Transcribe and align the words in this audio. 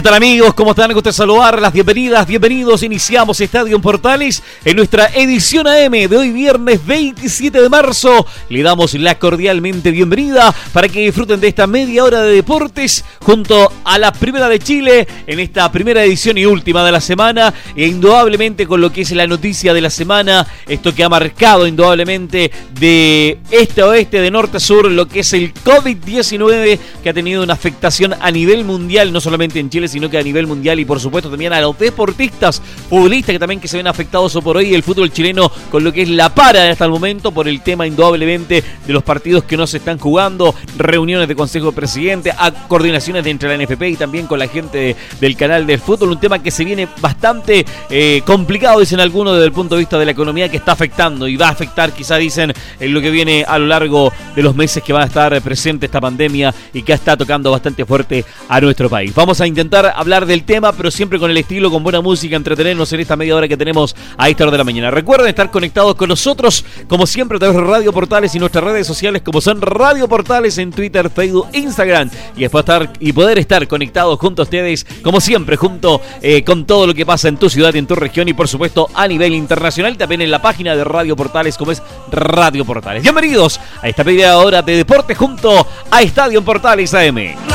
¿Qué 0.00 0.04
tal 0.04 0.14
amigos? 0.14 0.54
¿Cómo 0.54 0.70
están? 0.70 0.94
Gusto 0.94 1.12
saludar, 1.12 1.60
las 1.60 1.74
bienvenidas, 1.74 2.26
bienvenidos. 2.26 2.82
Iniciamos 2.82 3.38
Estadio 3.38 3.78
Portales 3.82 4.42
en 4.64 4.76
nuestra 4.78 5.08
edición 5.08 5.66
AM 5.66 5.92
de 5.92 6.16
hoy 6.16 6.30
viernes 6.30 6.86
27 6.86 7.60
de 7.60 7.68
marzo. 7.68 8.26
Le 8.48 8.62
damos 8.62 8.94
la 8.94 9.18
cordialmente 9.18 9.90
bienvenida 9.90 10.54
para 10.72 10.88
que 10.88 11.00
disfruten 11.00 11.38
de 11.38 11.48
esta 11.48 11.66
media 11.66 12.02
hora 12.02 12.22
de 12.22 12.34
deportes 12.34 13.04
junto 13.20 13.70
a 13.84 13.98
la 13.98 14.10
Primera 14.10 14.48
de 14.48 14.58
Chile 14.58 15.06
en 15.26 15.38
esta 15.38 15.70
primera 15.70 16.02
edición 16.02 16.38
y 16.38 16.46
última 16.46 16.82
de 16.82 16.92
la 16.92 17.02
semana. 17.02 17.52
E 17.76 17.86
indudablemente 17.86 18.66
con 18.66 18.80
lo 18.80 18.90
que 18.90 19.02
es 19.02 19.10
la 19.10 19.26
noticia 19.26 19.74
de 19.74 19.82
la 19.82 19.90
semana, 19.90 20.46
esto 20.66 20.94
que 20.94 21.04
ha 21.04 21.10
marcado 21.10 21.66
indudablemente 21.66 22.50
de 22.72 23.38
este 23.50 23.82
a 23.82 23.88
oeste, 23.88 24.22
de 24.22 24.30
norte 24.30 24.56
a 24.56 24.60
sur, 24.60 24.90
lo 24.90 25.06
que 25.06 25.20
es 25.20 25.34
el 25.34 25.52
COVID-19 25.52 26.78
que 27.02 27.10
ha 27.10 27.12
tenido 27.12 27.42
una 27.42 27.52
afectación 27.52 28.14
a 28.18 28.30
nivel 28.30 28.64
mundial, 28.64 29.12
no 29.12 29.20
solamente 29.20 29.60
en 29.60 29.68
Chile 29.68 29.89
sino 29.90 30.08
que 30.08 30.18
a 30.18 30.22
nivel 30.22 30.46
mundial 30.46 30.80
y 30.80 30.84
por 30.84 31.00
supuesto 31.00 31.28
también 31.28 31.52
a 31.52 31.60
los 31.60 31.78
deportistas, 31.78 32.62
futbolistas 32.88 33.32
que 33.34 33.38
también 33.38 33.60
que 33.60 33.68
se 33.68 33.76
ven 33.76 33.86
afectados 33.86 34.32
por 34.42 34.56
hoy 34.56 34.74
el 34.74 34.82
fútbol 34.82 35.12
chileno 35.12 35.50
con 35.70 35.84
lo 35.84 35.92
que 35.92 36.02
es 36.02 36.08
la 36.08 36.34
para 36.34 36.70
hasta 36.70 36.84
el 36.84 36.90
momento 36.90 37.32
por 37.32 37.48
el 37.48 37.60
tema 37.62 37.86
indudablemente 37.86 38.62
de 38.86 38.92
los 38.92 39.02
partidos 39.02 39.44
que 39.44 39.56
no 39.56 39.66
se 39.66 39.78
están 39.78 39.98
jugando, 39.98 40.54
reuniones 40.76 41.28
de 41.28 41.34
consejo 41.34 41.66
de 41.66 41.72
presidente, 41.72 42.32
a 42.36 42.52
coordinaciones 42.68 43.26
entre 43.26 43.56
la 43.56 43.62
NFP 43.62 43.82
y 43.82 43.96
también 43.96 44.26
con 44.26 44.38
la 44.38 44.48
gente 44.48 44.96
del 45.20 45.36
canal 45.36 45.66
del 45.66 45.80
fútbol, 45.80 46.10
un 46.10 46.20
tema 46.20 46.42
que 46.42 46.50
se 46.50 46.64
viene 46.64 46.88
bastante 47.00 47.64
eh, 47.88 48.22
complicado, 48.24 48.80
dicen 48.80 49.00
algunos 49.00 49.34
desde 49.34 49.46
el 49.46 49.52
punto 49.52 49.74
de 49.74 49.80
vista 49.80 49.98
de 49.98 50.04
la 50.04 50.12
economía 50.12 50.48
que 50.48 50.56
está 50.56 50.72
afectando 50.72 51.26
y 51.28 51.36
va 51.36 51.48
a 51.48 51.50
afectar 51.50 51.92
quizá 51.92 52.16
dicen 52.16 52.52
en 52.78 52.94
lo 52.94 53.00
que 53.00 53.10
viene 53.10 53.44
a 53.46 53.58
lo 53.58 53.66
largo 53.66 54.12
de 54.34 54.42
los 54.42 54.54
meses 54.54 54.82
que 54.82 54.92
va 54.92 55.02
a 55.02 55.06
estar 55.06 55.40
presente 55.42 55.86
esta 55.86 56.00
pandemia 56.00 56.54
y 56.72 56.82
que 56.82 56.92
está 56.92 57.16
tocando 57.16 57.50
bastante 57.50 57.84
fuerte 57.84 58.24
a 58.48 58.60
nuestro 58.60 58.88
país. 58.88 59.14
Vamos 59.14 59.40
a 59.40 59.46
intentar 59.46 59.69
hablar 59.72 60.26
del 60.26 60.44
tema, 60.44 60.72
pero 60.72 60.90
siempre 60.90 61.18
con 61.18 61.30
el 61.30 61.36
estilo, 61.36 61.70
con 61.70 61.82
buena 61.82 62.00
música, 62.00 62.36
entretenernos 62.36 62.92
en 62.92 63.00
esta 63.00 63.16
media 63.16 63.36
hora 63.36 63.46
que 63.48 63.56
tenemos 63.56 63.94
a 64.16 64.28
esta 64.28 64.44
hora 64.44 64.52
de 64.52 64.58
la 64.58 64.64
mañana. 64.64 64.90
Recuerden 64.90 65.28
estar 65.28 65.50
conectados 65.50 65.94
con 65.94 66.08
nosotros, 66.08 66.64
como 66.88 67.06
siempre, 67.06 67.36
a 67.36 67.38
través 67.38 67.56
de 67.56 67.62
Radio 67.62 67.92
Portales 67.92 68.34
y 68.34 68.38
nuestras 68.38 68.64
redes 68.64 68.86
sociales, 68.86 69.22
como 69.22 69.40
son 69.40 69.60
Radio 69.62 70.08
Portales 70.08 70.58
en 70.58 70.72
Twitter, 70.72 71.10
Facebook, 71.10 71.48
Instagram, 71.52 72.10
y 72.36 72.40
después 72.40 72.62
estar 72.62 72.92
y 72.98 73.12
poder 73.12 73.38
estar 73.38 73.66
conectados 73.68 74.18
junto 74.18 74.42
a 74.42 74.44
ustedes, 74.44 74.86
como 75.02 75.20
siempre, 75.20 75.56
junto 75.56 76.00
eh, 76.20 76.42
con 76.42 76.66
todo 76.66 76.86
lo 76.86 76.94
que 76.94 77.06
pasa 77.06 77.28
en 77.28 77.36
tu 77.36 77.48
ciudad 77.48 77.72
y 77.74 77.78
en 77.78 77.86
tu 77.86 77.94
región, 77.94 78.28
y 78.28 78.32
por 78.32 78.48
supuesto 78.48 78.88
a 78.94 79.06
nivel 79.06 79.34
internacional, 79.34 79.96
también 79.96 80.22
en 80.22 80.30
la 80.30 80.42
página 80.42 80.74
de 80.74 80.84
Radio 80.84 81.14
Portales, 81.14 81.56
como 81.56 81.72
es 81.72 81.82
Radio 82.10 82.64
Portales. 82.64 83.02
Bienvenidos 83.02 83.60
a 83.82 83.88
esta 83.88 84.02
media 84.02 84.36
hora 84.38 84.62
de 84.62 84.76
deporte 84.76 85.14
junto 85.14 85.66
a 85.90 86.02
Estadio 86.02 86.42
Portales 86.42 86.92
AM. 86.94 87.49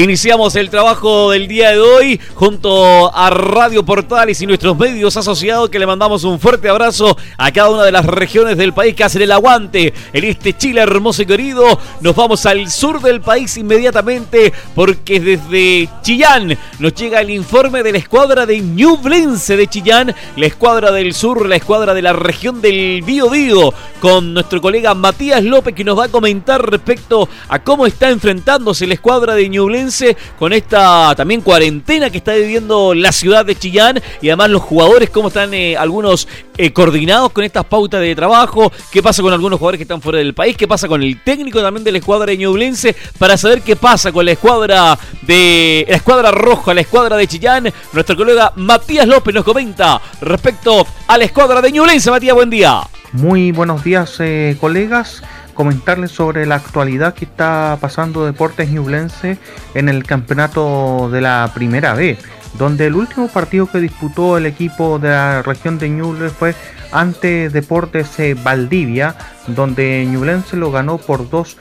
Iniciamos 0.00 0.56
el 0.56 0.70
trabajo 0.70 1.30
del 1.30 1.46
día 1.46 1.72
de 1.72 1.78
hoy 1.78 2.18
junto 2.32 3.14
a 3.14 3.28
Radio 3.28 3.84
Portales 3.84 4.40
y 4.40 4.46
nuestros 4.46 4.74
medios 4.78 5.14
asociados 5.18 5.68
que 5.68 5.78
le 5.78 5.86
mandamos 5.86 6.24
un 6.24 6.40
fuerte 6.40 6.70
abrazo 6.70 7.18
a 7.36 7.52
cada 7.52 7.68
una 7.68 7.84
de 7.84 7.92
las 7.92 8.06
regiones 8.06 8.56
del 8.56 8.72
país 8.72 8.94
que 8.94 9.04
hacen 9.04 9.20
el 9.20 9.30
aguante 9.30 9.92
en 10.14 10.24
este 10.24 10.56
Chile 10.56 10.80
hermoso 10.80 11.20
y 11.20 11.26
querido. 11.26 11.78
Nos 12.00 12.16
vamos 12.16 12.46
al 12.46 12.70
sur 12.70 13.02
del 13.02 13.20
país 13.20 13.58
inmediatamente 13.58 14.54
porque 14.74 15.20
desde 15.20 15.90
Chillán 16.00 16.56
nos 16.78 16.94
llega 16.94 17.20
el 17.20 17.28
informe 17.28 17.82
de 17.82 17.92
la 17.92 17.98
escuadra 17.98 18.46
de 18.46 18.58
Ñublense 18.58 19.58
de 19.58 19.66
Chillán, 19.66 20.14
la 20.34 20.46
escuadra 20.46 20.92
del 20.92 21.12
sur, 21.12 21.46
la 21.46 21.56
escuadra 21.56 21.92
de 21.92 22.00
la 22.00 22.14
región 22.14 22.62
del 22.62 23.02
Bío 23.02 23.28
Bío, 23.28 23.74
con 24.00 24.32
nuestro 24.32 24.62
colega 24.62 24.94
Matías 24.94 25.44
López 25.44 25.74
que 25.74 25.84
nos 25.84 25.98
va 25.98 26.06
a 26.06 26.08
comentar 26.08 26.70
respecto 26.70 27.28
a 27.50 27.62
cómo 27.62 27.84
está 27.84 28.08
enfrentándose 28.08 28.86
la 28.86 28.94
escuadra 28.94 29.34
de 29.34 29.46
Ñublense 29.46 29.89
con 30.38 30.52
esta 30.52 31.14
también 31.16 31.40
cuarentena 31.40 32.10
que 32.10 32.18
está 32.18 32.32
viviendo 32.34 32.94
la 32.94 33.12
ciudad 33.12 33.44
de 33.44 33.56
Chillán 33.56 34.00
y 34.20 34.28
además 34.28 34.50
los 34.50 34.62
jugadores, 34.62 35.10
cómo 35.10 35.28
están 35.28 35.52
eh, 35.54 35.76
algunos 35.76 36.28
eh, 36.56 36.72
coordinados 36.72 37.32
con 37.32 37.44
estas 37.44 37.64
pautas 37.64 38.00
de 38.00 38.14
trabajo, 38.14 38.72
qué 38.90 39.02
pasa 39.02 39.22
con 39.22 39.32
algunos 39.32 39.58
jugadores 39.58 39.78
que 39.78 39.84
están 39.84 40.00
fuera 40.00 40.18
del 40.18 40.34
país, 40.34 40.56
qué 40.56 40.68
pasa 40.68 40.88
con 40.88 41.02
el 41.02 41.22
técnico 41.22 41.60
también 41.60 41.84
de 41.84 41.92
la 41.92 41.98
escuadra 41.98 42.26
de 42.26 42.38
Ñublense, 42.38 42.94
para 43.18 43.36
saber 43.36 43.62
qué 43.62 43.76
pasa 43.76 44.12
con 44.12 44.24
la 44.24 44.32
escuadra 44.32 44.98
de 45.22 45.86
la 45.88 45.96
escuadra 45.96 46.30
roja, 46.30 46.74
la 46.74 46.82
escuadra 46.82 47.16
de 47.16 47.26
Chillán. 47.26 47.72
Nuestro 47.92 48.16
colega 48.16 48.52
Matías 48.56 49.06
López 49.06 49.34
nos 49.34 49.44
comenta 49.44 50.00
respecto 50.20 50.86
a 51.06 51.18
la 51.18 51.24
escuadra 51.24 51.60
de 51.60 51.72
Ñublense. 51.72 52.10
Matías, 52.10 52.34
buen 52.34 52.50
día. 52.50 52.80
Muy 53.12 53.50
buenos 53.50 53.82
días, 53.82 54.16
eh, 54.20 54.56
colegas 54.60 55.22
comentarles 55.60 56.10
sobre 56.10 56.46
la 56.46 56.54
actualidad 56.54 57.12
que 57.12 57.26
está 57.26 57.76
pasando 57.82 58.24
Deportes 58.24 58.70
Ñublense 58.70 59.36
en 59.74 59.90
el 59.90 60.04
campeonato 60.04 61.10
de 61.12 61.20
la 61.20 61.50
Primera 61.54 61.92
B, 61.92 62.16
donde 62.56 62.86
el 62.86 62.94
último 62.94 63.28
partido 63.28 63.66
que 63.66 63.78
disputó 63.78 64.38
el 64.38 64.46
equipo 64.46 64.98
de 64.98 65.10
la 65.10 65.42
región 65.42 65.78
de 65.78 65.90
Ñuble 65.90 66.30
fue 66.30 66.54
ante 66.92 67.50
Deportes 67.50 68.18
eh, 68.20 68.34
Valdivia, 68.42 69.16
donde 69.48 70.06
Ñublense 70.06 70.56
lo 70.56 70.72
ganó 70.72 70.96
por 70.96 71.28
dos 71.28 71.58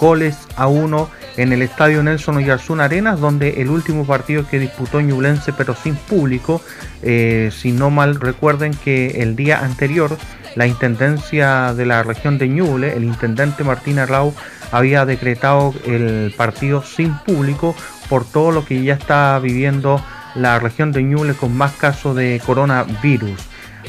goles 0.00 0.38
a 0.56 0.66
uno 0.66 1.10
en 1.36 1.52
el 1.52 1.60
estadio 1.60 2.02
Nelson 2.02 2.38
Oyarzún 2.38 2.80
Arenas, 2.80 3.20
donde 3.20 3.60
el 3.60 3.68
último 3.68 4.06
partido 4.06 4.48
que 4.48 4.58
disputó 4.58 4.98
Ñublense, 5.02 5.52
pero 5.52 5.74
sin 5.74 5.94
público, 5.94 6.62
eh, 7.02 7.50
si 7.54 7.72
no 7.72 7.90
mal 7.90 8.18
recuerden 8.18 8.72
que 8.72 9.20
el 9.20 9.36
día 9.36 9.62
anterior 9.62 10.16
la 10.54 10.66
intendencia 10.66 11.74
de 11.74 11.86
la 11.86 12.02
región 12.02 12.38
de 12.38 12.48
Ñuble, 12.48 12.94
el 12.94 13.04
intendente 13.04 13.64
Martín 13.64 13.98
Arrau, 13.98 14.34
había 14.70 15.04
decretado 15.04 15.74
el 15.84 16.34
partido 16.36 16.82
sin 16.82 17.14
público 17.18 17.74
por 18.08 18.24
todo 18.24 18.50
lo 18.50 18.64
que 18.64 18.82
ya 18.82 18.94
está 18.94 19.38
viviendo 19.38 20.02
la 20.34 20.58
región 20.58 20.92
de 20.92 21.02
Ñuble 21.02 21.34
con 21.34 21.56
más 21.56 21.72
casos 21.72 22.16
de 22.16 22.40
coronavirus. 22.44 23.40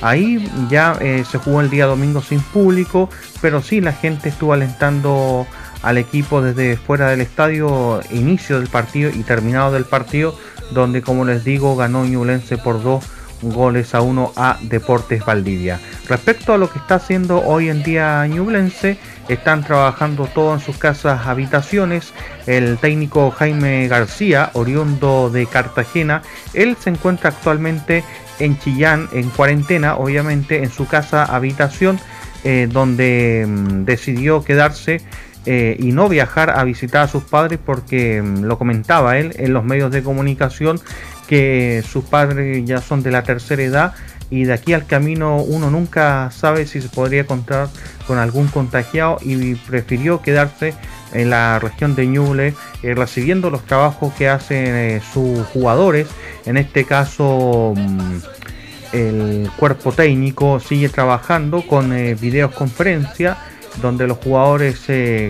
Ahí 0.01 0.49
ya 0.69 0.97
eh, 0.99 1.23
se 1.29 1.37
jugó 1.37 1.61
el 1.61 1.69
día 1.69 1.85
domingo 1.85 2.21
sin 2.21 2.41
público, 2.41 3.09
pero 3.41 3.61
sí 3.61 3.79
la 3.79 3.93
gente 3.93 4.29
estuvo 4.29 4.53
alentando 4.53 5.47
al 5.81 5.97
equipo 5.97 6.41
desde 6.41 6.77
fuera 6.77 7.09
del 7.09 7.21
estadio, 7.21 8.01
inicio 8.11 8.59
del 8.59 8.69
partido 8.69 9.09
y 9.09 9.23
terminado 9.23 9.71
del 9.71 9.85
partido, 9.85 10.37
donde 10.71 11.01
como 11.01 11.25
les 11.25 11.43
digo 11.43 11.75
ganó 11.75 12.05
Ñublense 12.05 12.57
por 12.57 12.81
dos 12.81 13.05
goles 13.41 13.93
a 13.93 14.01
uno 14.01 14.31
a 14.35 14.57
Deportes 14.61 15.25
Valdivia. 15.25 15.79
Respecto 16.07 16.53
a 16.53 16.57
lo 16.57 16.69
que 16.69 16.79
está 16.79 16.95
haciendo 16.95 17.41
hoy 17.43 17.69
en 17.69 17.81
día 17.81 18.25
Ñublense, 18.27 18.97
están 19.29 19.63
trabajando 19.63 20.27
todo 20.27 20.53
en 20.53 20.59
sus 20.59 20.77
casas 20.77 21.27
habitaciones. 21.27 22.13
El 22.45 22.77
técnico 22.77 23.31
Jaime 23.31 23.87
García, 23.87 24.49
oriundo 24.53 25.29
de 25.29 25.45
Cartagena, 25.45 26.21
él 26.53 26.75
se 26.77 26.89
encuentra 26.89 27.29
actualmente 27.29 28.03
en 28.39 28.59
Chillán, 28.59 29.07
en 29.13 29.29
cuarentena, 29.29 29.95
obviamente 29.95 30.63
en 30.63 30.71
su 30.71 30.87
casa 30.87 31.23
habitación, 31.23 31.99
eh, 32.43 32.67
donde 32.69 33.45
mm, 33.47 33.85
decidió 33.85 34.43
quedarse 34.43 35.01
eh, 35.45 35.77
y 35.79 35.93
no 35.93 36.09
viajar 36.09 36.49
a 36.49 36.63
visitar 36.65 37.03
a 37.03 37.07
sus 37.07 37.23
padres 37.23 37.59
porque 37.65 38.21
mm, 38.21 38.43
lo 38.43 38.57
comentaba 38.57 39.17
él 39.17 39.33
en 39.37 39.53
los 39.53 39.63
medios 39.63 39.91
de 39.91 40.03
comunicación 40.03 40.81
que 41.27 41.83
sus 41.87 42.03
padres 42.03 42.63
ya 42.65 42.79
son 42.79 43.01
de 43.01 43.11
la 43.11 43.23
tercera 43.23 43.63
edad 43.63 43.93
y 44.33 44.45
de 44.45 44.53
aquí 44.53 44.73
al 44.73 44.87
camino 44.87 45.37
uno 45.43 45.69
nunca 45.69 46.31
sabe 46.31 46.65
si 46.65 46.81
se 46.81 46.89
podría 46.89 47.21
encontrar 47.21 47.69
con 48.07 48.17
algún 48.17 48.47
contagiado 48.47 49.19
y 49.21 49.53
prefirió 49.53 50.23
quedarse 50.23 50.73
en 51.11 51.29
la 51.29 51.59
región 51.59 51.93
de 51.93 52.07
Ñuble 52.07 52.55
eh, 52.81 52.95
recibiendo 52.95 53.51
los 53.51 53.63
trabajos 53.63 54.11
que 54.15 54.29
hacen 54.29 54.65
eh, 54.75 55.01
sus 55.13 55.45
jugadores. 55.49 56.07
En 56.47 56.57
este 56.57 56.83
caso 56.83 57.75
mm, 57.77 58.17
el 58.93 59.51
cuerpo 59.55 59.91
técnico 59.91 60.59
sigue 60.59 60.89
trabajando 60.89 61.61
con 61.67 61.93
eh, 61.93 62.15
videoconferencia 62.15 63.37
donde 63.83 64.07
los 64.07 64.17
jugadores 64.17 64.81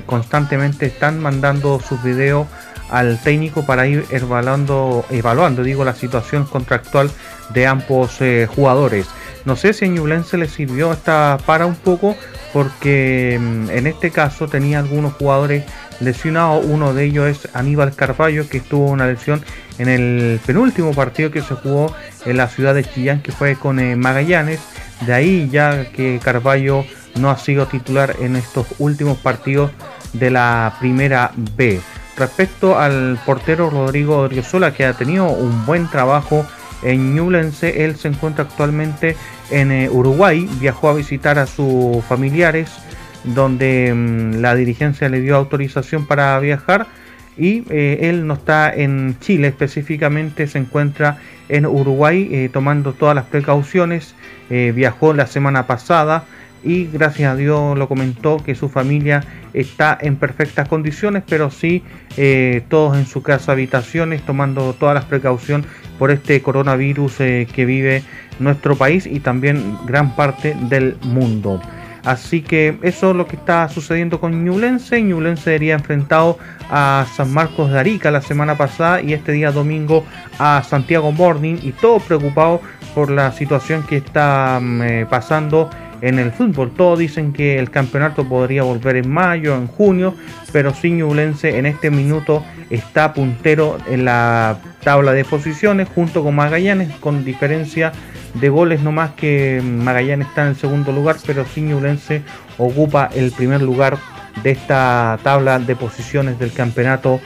constantemente 0.06 0.86
están 0.86 1.20
mandando 1.20 1.82
sus 1.82 2.02
videos 2.04 2.48
al 2.94 3.20
técnico 3.20 3.66
para 3.66 3.88
ir 3.88 4.06
evaluando, 4.12 5.04
evaluando 5.10 5.64
digo, 5.64 5.84
la 5.84 5.96
situación 5.96 6.46
contractual 6.46 7.10
de 7.50 7.66
ambos 7.66 8.22
eh, 8.22 8.48
jugadores. 8.48 9.08
No 9.46 9.56
sé 9.56 9.74
si 9.74 9.86
a 9.86 9.88
Ñublense 9.88 10.38
le 10.38 10.48
sirvió 10.48 10.94
esta 10.94 11.40
para 11.44 11.66
un 11.66 11.76
poco 11.76 12.16
porque 12.54 13.40
mm, 13.42 13.72
en 13.72 13.88
este 13.88 14.12
caso 14.12 14.48
tenía 14.48 14.78
algunos 14.78 15.14
jugadores 15.14 15.66
lesionados. 16.02 16.64
Uno 16.68 16.94
de 16.94 17.06
ellos 17.06 17.28
es 17.28 17.56
Aníbal 17.56 17.96
Carballo, 17.96 18.48
que 18.48 18.58
estuvo 18.58 18.86
una 18.86 19.08
lesión 19.08 19.44
en 19.80 19.90
el 19.90 20.40
penúltimo 20.46 20.94
partido 20.94 21.32
que 21.32 21.42
se 21.42 21.56
jugó 21.56 21.96
en 22.26 22.38
la 22.38 22.48
ciudad 22.48 22.76
de 22.76 22.84
Chillán, 22.84 23.22
que 23.22 23.32
fue 23.32 23.56
con 23.56 23.80
eh, 23.80 23.96
Magallanes. 23.96 24.60
De 25.02 25.14
ahí 25.14 25.50
ya 25.52 25.90
que 25.92 26.20
Carballo 26.24 26.86
no 27.16 27.32
ha 27.32 27.38
sido 27.38 27.66
titular 27.66 28.16
en 28.20 28.36
estos 28.36 28.68
últimos 28.78 29.18
partidos 29.18 29.72
de 30.14 30.30
la 30.30 30.76
primera 30.80 31.32
B. 31.36 31.82
Respecto 32.18 32.78
al 32.78 33.20
portero 33.26 33.70
Rodrigo 33.70 34.18
Odriozola, 34.18 34.74
que 34.74 34.86
ha 34.86 34.94
tenido 34.94 35.30
un 35.30 35.66
buen 35.66 35.90
trabajo 35.90 36.46
en 36.84 37.16
Ñublense, 37.16 37.86
él 37.86 37.96
se 37.96 38.10
encuentra 38.10 38.44
actualmente 38.44 39.16
en 39.50 39.72
eh, 39.72 39.90
Uruguay, 39.90 40.48
viajó 40.60 40.90
a 40.90 40.94
visitar 40.94 41.40
a 41.40 41.48
sus 41.48 42.04
familiares, 42.06 42.72
donde 43.24 43.94
mm, 43.94 44.42
la 44.42 44.54
dirigencia 44.54 45.10
le 45.10 45.22
dio 45.22 45.36
autorización 45.36 46.06
para 46.06 46.38
viajar. 46.40 46.88
Y 47.36 47.64
eh, 47.72 48.10
él 48.10 48.28
no 48.28 48.36
está 48.36 48.72
en 48.72 49.18
Chile 49.20 49.48
específicamente, 49.48 50.46
se 50.46 50.60
encuentra 50.60 51.18
en 51.50 51.66
Uruguay 51.66 52.30
eh, 52.32 52.50
tomando 52.54 52.94
todas 52.94 53.16
las 53.16 53.26
precauciones, 53.26 54.16
viajó 54.50 55.14
la 55.14 55.26
semana 55.26 55.66
pasada 55.66 56.26
y 56.64 56.86
gracias 56.86 57.34
a 57.34 57.36
Dios 57.36 57.78
lo 57.78 57.88
comentó 57.88 58.38
que 58.38 58.56
su 58.56 58.70
familia 58.70 59.24
está 59.54 59.98
en 60.00 60.16
perfectas 60.16 60.68
condiciones, 60.68 61.24
pero 61.28 61.52
sí 61.52 61.84
eh, 62.18 62.64
todos 62.70 62.98
en 62.98 63.06
su 63.06 63.22
casa 63.22 63.52
habitaciones 63.52 64.22
tomando 64.24 64.74
todas 64.74 64.96
las 64.96 65.06
precauciones 65.06 65.68
por 66.00 66.12
este 66.12 66.42
coronavirus 66.42 67.20
eh, 67.22 67.48
que 67.54 67.66
vive 67.66 68.04
nuestro 68.40 68.76
país 68.76 69.06
y 69.06 69.20
también 69.20 69.78
gran 69.86 70.16
parte 70.16 70.56
del 70.70 70.98
mundo. 71.04 71.62
Así 72.04 72.42
que 72.42 72.78
eso 72.82 73.12
es 73.12 73.16
lo 73.16 73.28
que 73.28 73.38
está 73.38 73.70
sucediendo 73.70 74.20
con 74.20 74.44
Ñublense. 74.44 75.02
Ñublense 75.02 75.44
sería 75.44 75.76
enfrentado 75.76 76.38
a 76.70 77.06
San 77.16 77.34
Marcos 77.34 77.72
de 77.72 77.80
Arica 77.80 78.12
la 78.12 78.22
semana 78.22 78.58
pasada 78.58 79.02
y 79.02 79.14
este 79.14 79.32
día 79.32 79.52
domingo 79.52 80.04
a 80.38 80.64
Santiago 80.68 81.14
Morning 81.14 81.56
y 81.62 81.72
todo 81.72 82.00
preocupado 82.00 82.60
por 82.94 83.10
la 83.10 83.32
situación 83.32 83.84
que 83.84 83.98
está 83.98 84.60
mm, 84.62 84.82
eh, 84.82 85.06
pasando 85.10 85.70
en 86.04 86.20
el 86.20 86.32
fútbol. 86.32 86.72
Todos 86.76 87.00
dicen 87.00 87.32
que 87.32 87.58
el 87.58 87.72
campeonato 87.72 88.28
podría 88.28 88.64
volver 88.64 88.98
en 88.98 89.10
mayo, 89.10 89.56
en 89.56 89.68
junio, 89.68 90.14
pero 90.52 90.74
Ñublense 90.84 91.58
en 91.58 91.66
este 91.66 91.90
minuto 91.90 92.44
está 92.70 93.14
puntero 93.14 93.78
en 93.90 94.04
la 94.04 94.58
tabla 94.84 95.14
de 95.14 95.24
posiciones 95.24 95.88
junto 95.96 96.22
con 96.22 96.36
Magallanes 96.36 96.94
con 97.00 97.24
diferencia 97.24 97.94
de 98.34 98.50
goles 98.50 98.82
no 98.82 98.92
más 98.92 99.12
que 99.12 99.62
Magallanes 99.64 100.28
está 100.28 100.44
en 100.44 100.50
el 100.50 100.56
segundo 100.58 100.92
lugar, 100.92 101.16
pero 101.26 101.46
Ñublense 101.56 102.22
ocupa 102.58 103.10
el 103.16 103.32
primer 103.32 103.62
lugar 103.62 103.98
de 104.44 104.52
esta 104.52 105.18
tabla 105.24 105.58
de 105.60 105.76
posiciones 105.76 106.38
del 106.38 106.52
campeonato 106.52 107.22